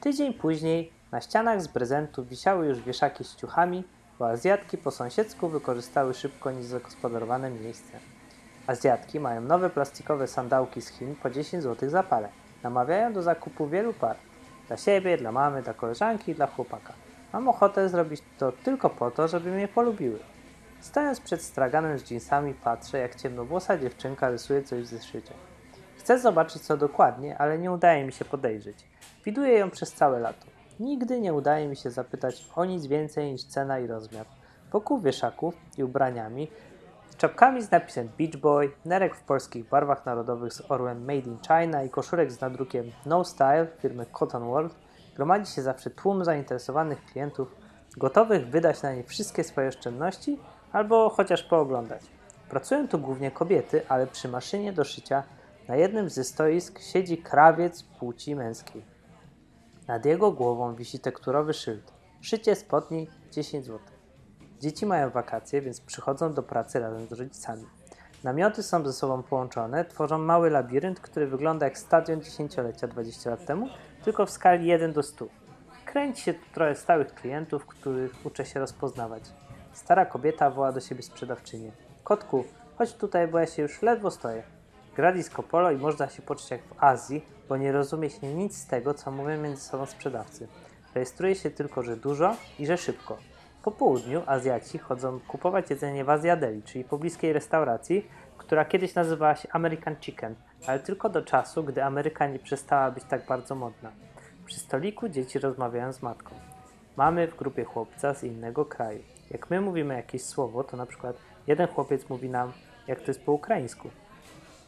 Tydzień 0.00 0.34
później 0.34 0.92
na 1.12 1.20
ścianach 1.20 1.62
z 1.62 1.68
prezentów 1.68 2.28
wisiały 2.28 2.66
już 2.66 2.80
wieszaki 2.80 3.24
z 3.24 3.36
ciuchami, 3.36 3.84
bo 4.18 4.28
Azjatki 4.28 4.78
po 4.78 4.90
sąsiedzku 4.90 5.48
wykorzystały 5.48 6.14
szybko 6.14 6.50
niezagospodarowane 6.50 7.50
miejsce. 7.50 7.98
Azjatki 8.66 9.20
mają 9.20 9.40
nowe 9.40 9.70
plastikowe 9.70 10.26
sandałki 10.26 10.82
z 10.82 10.88
Chin 10.88 11.14
po 11.22 11.30
10 11.30 11.62
zł 11.62 11.90
za 11.90 12.02
parę. 12.02 12.28
Namawiają 12.62 13.12
do 13.12 13.22
zakupu 13.22 13.68
wielu 13.68 13.92
par. 13.92 14.16
Dla 14.68 14.76
siebie, 14.76 15.16
dla 15.16 15.32
mamy, 15.32 15.62
dla 15.62 15.74
koleżanki 15.74 16.32
i 16.32 16.34
dla 16.34 16.46
chłopaka. 16.46 17.03
Mam 17.34 17.48
ochotę 17.48 17.88
zrobić 17.88 18.22
to 18.38 18.52
tylko 18.52 18.90
po 18.90 19.10
to, 19.10 19.28
żeby 19.28 19.50
mnie 19.50 19.68
polubiły. 19.68 20.18
Stojąc 20.80 21.20
przed 21.20 21.42
straganem 21.42 21.98
z 21.98 22.04
dżinsami 22.04 22.54
patrzę, 22.54 22.98
jak 22.98 23.14
ciemnowłosa 23.14 23.78
dziewczynka 23.78 24.30
rysuje 24.30 24.62
coś 24.62 24.82
w 24.82 24.86
zeszycie. 24.86 25.34
Chcę 25.98 26.18
zobaczyć 26.18 26.62
co 26.62 26.76
dokładnie, 26.76 27.38
ale 27.38 27.58
nie 27.58 27.72
udaje 27.72 28.04
mi 28.04 28.12
się 28.12 28.24
podejrzeć. 28.24 28.76
Widuję 29.24 29.58
ją 29.58 29.70
przez 29.70 29.92
całe 29.92 30.20
lato. 30.20 30.46
Nigdy 30.80 31.20
nie 31.20 31.34
udaje 31.34 31.68
mi 31.68 31.76
się 31.76 31.90
zapytać 31.90 32.46
o 32.56 32.64
nic 32.64 32.86
więcej 32.86 33.32
niż 33.32 33.44
cena 33.44 33.78
i 33.78 33.86
rozmiar. 33.86 34.26
Wokół 34.72 35.00
wieszaków 35.00 35.54
i 35.78 35.84
ubraniami, 35.84 36.48
z 37.10 37.16
czapkami 37.16 37.62
z 37.62 37.70
napisem 37.70 38.08
Beach 38.18 38.36
Boy, 38.36 38.70
nerek 38.84 39.14
w 39.14 39.22
polskich 39.22 39.68
barwach 39.68 40.06
narodowych 40.06 40.52
z 40.52 40.70
orłem 40.70 41.00
Made 41.00 41.30
in 41.30 41.38
China 41.38 41.82
i 41.82 41.90
koszulek 41.90 42.32
z 42.32 42.40
nadrukiem 42.40 42.92
No 43.06 43.24
Style 43.24 43.66
firmy 43.80 44.06
Cotton 44.06 44.44
World, 44.44 44.83
gromadzi 45.16 45.52
się 45.52 45.62
zawsze 45.62 45.90
tłum 45.90 46.24
zainteresowanych 46.24 47.04
klientów, 47.04 47.56
gotowych 47.96 48.48
wydać 48.48 48.82
na 48.82 48.94
nie 48.94 49.04
wszystkie 49.04 49.44
swoje 49.44 49.68
oszczędności 49.68 50.38
albo 50.72 51.10
chociaż 51.10 51.42
pooglądać. 51.42 52.02
Pracują 52.48 52.88
tu 52.88 52.98
głównie 52.98 53.30
kobiety, 53.30 53.82
ale 53.88 54.06
przy 54.06 54.28
maszynie 54.28 54.72
do 54.72 54.84
szycia 54.84 55.22
na 55.68 55.76
jednym 55.76 56.10
ze 56.10 56.24
stoisk 56.24 56.80
siedzi 56.80 57.18
krawiec 57.18 57.82
płci 57.82 58.34
męskiej. 58.34 58.82
Nad 59.86 60.04
jego 60.04 60.32
głową 60.32 60.74
wisi 60.74 60.98
tekturowy 60.98 61.54
szyld. 61.54 61.92
Szycie 62.20 62.54
spodni 62.54 63.08
10 63.30 63.64
zł. 63.64 63.80
Dzieci 64.60 64.86
mają 64.86 65.10
wakacje, 65.10 65.62
więc 65.62 65.80
przychodzą 65.80 66.32
do 66.32 66.42
pracy 66.42 66.80
razem 66.80 67.06
z 67.08 67.12
rodzicami. 67.12 67.64
Namioty 68.24 68.62
są 68.62 68.86
ze 68.86 68.92
sobą 68.92 69.22
połączone, 69.22 69.84
tworzą 69.84 70.18
mały 70.18 70.50
labirynt, 70.50 71.00
który 71.00 71.26
wygląda 71.26 71.66
jak 71.66 71.78
stadion 71.78 72.22
dziesięciolecia 72.22 72.86
20 72.86 73.30
lat 73.30 73.46
temu, 73.46 73.68
tylko 74.04 74.26
w 74.26 74.30
skali 74.30 74.66
1 74.66 74.92
do 74.92 75.02
100. 75.02 75.26
Kręci 75.84 76.22
się 76.22 76.34
tu 76.34 76.40
trochę 76.54 76.74
stałych 76.74 77.14
klientów, 77.14 77.66
których 77.66 78.26
uczę 78.26 78.46
się 78.46 78.60
rozpoznawać. 78.60 79.22
Stara 79.72 80.06
kobieta 80.06 80.50
woła 80.50 80.72
do 80.72 80.80
siebie 80.80 81.02
sprzedawczynię. 81.02 81.70
Kotku, 82.04 82.44
chodź 82.78 82.94
tutaj, 82.94 83.28
bo 83.28 83.38
ja 83.38 83.46
się 83.46 83.62
już 83.62 83.82
ledwo 83.82 84.10
stoję. 84.10 84.42
Gra 84.96 85.12
disco 85.12 85.42
polo 85.42 85.70
i 85.70 85.76
można 85.76 86.08
się 86.08 86.22
poczuć 86.22 86.50
jak 86.50 86.62
w 86.62 86.84
Azji, 86.84 87.24
bo 87.48 87.56
nie 87.56 87.72
rozumie 87.72 88.10
się 88.10 88.34
nic 88.34 88.56
z 88.56 88.66
tego, 88.66 88.94
co 88.94 89.10
mówią 89.10 89.40
między 89.40 89.62
sobą 89.62 89.86
sprzedawcy. 89.86 90.48
Rejestruje 90.94 91.34
się 91.34 91.50
tylko, 91.50 91.82
że 91.82 91.96
dużo 91.96 92.36
i 92.58 92.66
że 92.66 92.76
szybko. 92.76 93.18
Po 93.62 93.70
południu 93.70 94.22
Azjaci 94.26 94.78
chodzą 94.78 95.20
kupować 95.28 95.70
jedzenie 95.70 96.04
w 96.04 96.10
Azjadeli, 96.10 96.62
czyli 96.62 96.84
pobliskiej 96.84 97.32
restauracji, 97.32 98.06
która 98.38 98.64
kiedyś 98.64 98.94
nazywała 98.94 99.36
się 99.36 99.48
American 99.52 99.96
Chicken, 100.00 100.34
ale 100.66 100.78
tylko 100.78 101.08
do 101.08 101.22
czasu, 101.22 101.64
gdy 101.64 101.84
Ameryka 101.84 102.26
nie 102.26 102.38
przestała 102.38 102.90
być 102.90 103.04
tak 103.04 103.26
bardzo 103.26 103.54
modna. 103.54 103.92
Przy 104.46 104.60
stoliku 104.60 105.08
dzieci 105.08 105.38
rozmawiają 105.38 105.92
z 105.92 106.02
matką. 106.02 106.34
Mamy 106.96 107.28
w 107.28 107.36
grupie 107.36 107.64
chłopca 107.64 108.14
z 108.14 108.24
innego 108.24 108.64
kraju. 108.64 109.02
Jak 109.30 109.50
my 109.50 109.60
mówimy 109.60 109.94
jakieś 109.94 110.24
słowo, 110.24 110.64
to 110.64 110.76
na 110.76 110.86
przykład 110.86 111.16
jeden 111.46 111.68
chłopiec 111.68 112.08
mówi 112.08 112.30
nam, 112.30 112.52
jak 112.86 113.00
to 113.00 113.06
jest 113.06 113.22
po 113.22 113.32
ukraińsku. 113.32 113.90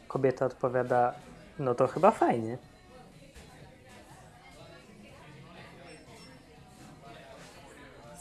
Kobieta 0.07 0.45
odpowiada, 0.45 1.13
no 1.59 1.75
to 1.75 1.87
chyba 1.87 2.11
fajnie. 2.11 2.57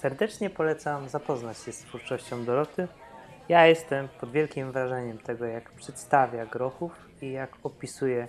Serdecznie 0.01 0.51
polecam 0.51 1.09
zapoznać 1.09 1.59
się 1.59 1.73
z 1.73 1.79
twórczością 1.79 2.45
Doroty. 2.45 2.89
Ja 3.49 3.67
jestem 3.67 4.09
pod 4.21 4.31
wielkim 4.31 4.73
wrażeniem 4.73 5.19
tego, 5.19 5.45
jak 5.45 5.71
przedstawia 5.73 6.47
grochów 6.47 7.06
i 7.23 7.33
jak 7.33 7.57
opisuje 7.63 8.29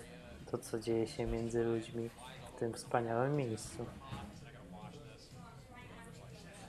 to, 0.52 0.58
co 0.58 0.80
dzieje 0.80 1.08
się 1.08 1.26
między 1.26 1.64
ludźmi 1.64 2.10
w 2.56 2.60
tym 2.60 2.74
wspaniałym 2.74 3.36
miejscu. 3.36 3.86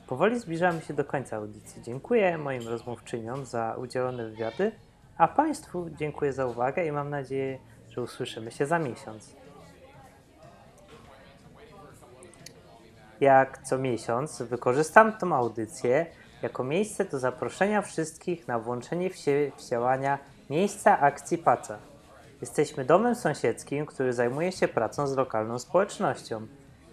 Powoli 0.07 0.39
zbliżamy 0.41 0.83
się 0.83 0.95
do 0.95 1.05
końca 1.05 1.37
audycji. 1.37 1.83
Dziękuję 1.83 2.39
moim 2.39 2.69
rozmówczyniom 2.69 3.47
za 3.47 3.75
udzielone 3.79 4.29
wywiady, 4.29 4.73
a 5.19 5.29
Państwu 5.29 5.91
dziękuję 5.91 6.33
za 6.33 6.47
uwagę 6.47 6.87
i 6.87 6.93
mam 6.93 7.11
nadzieję, 7.11 7.59
że 7.91 8.03
usłyszymy 8.03 8.51
się 8.51 8.67
za 8.67 8.79
miesiąc. 8.79 9.37
Jak 13.21 13.59
co 13.63 13.79
miesiąc 13.79 14.43
wykorzystam 14.43 15.13
tą 15.13 15.35
audycję 15.35 16.07
jako 16.43 16.65
miejsce 16.65 17.05
do 17.05 17.19
zaproszenia 17.19 17.83
wszystkich 17.83 18.49
na 18.49 18.59
włączenie 18.59 19.11
w 19.11 19.17
siebie 19.17 19.53
w 19.57 19.69
działania 19.69 20.19
Miejsca 20.51 20.99
akcji 21.01 21.39
PACA. 21.39 21.79
Jesteśmy 22.41 22.85
domem 22.85 23.15
sąsiedzkim, 23.15 23.87
który 23.87 24.13
zajmuje 24.13 24.53
się 24.53 24.69
pracą 24.69 25.07
z 25.07 25.17
lokalną 25.17 25.59
społecznością. 25.59 26.47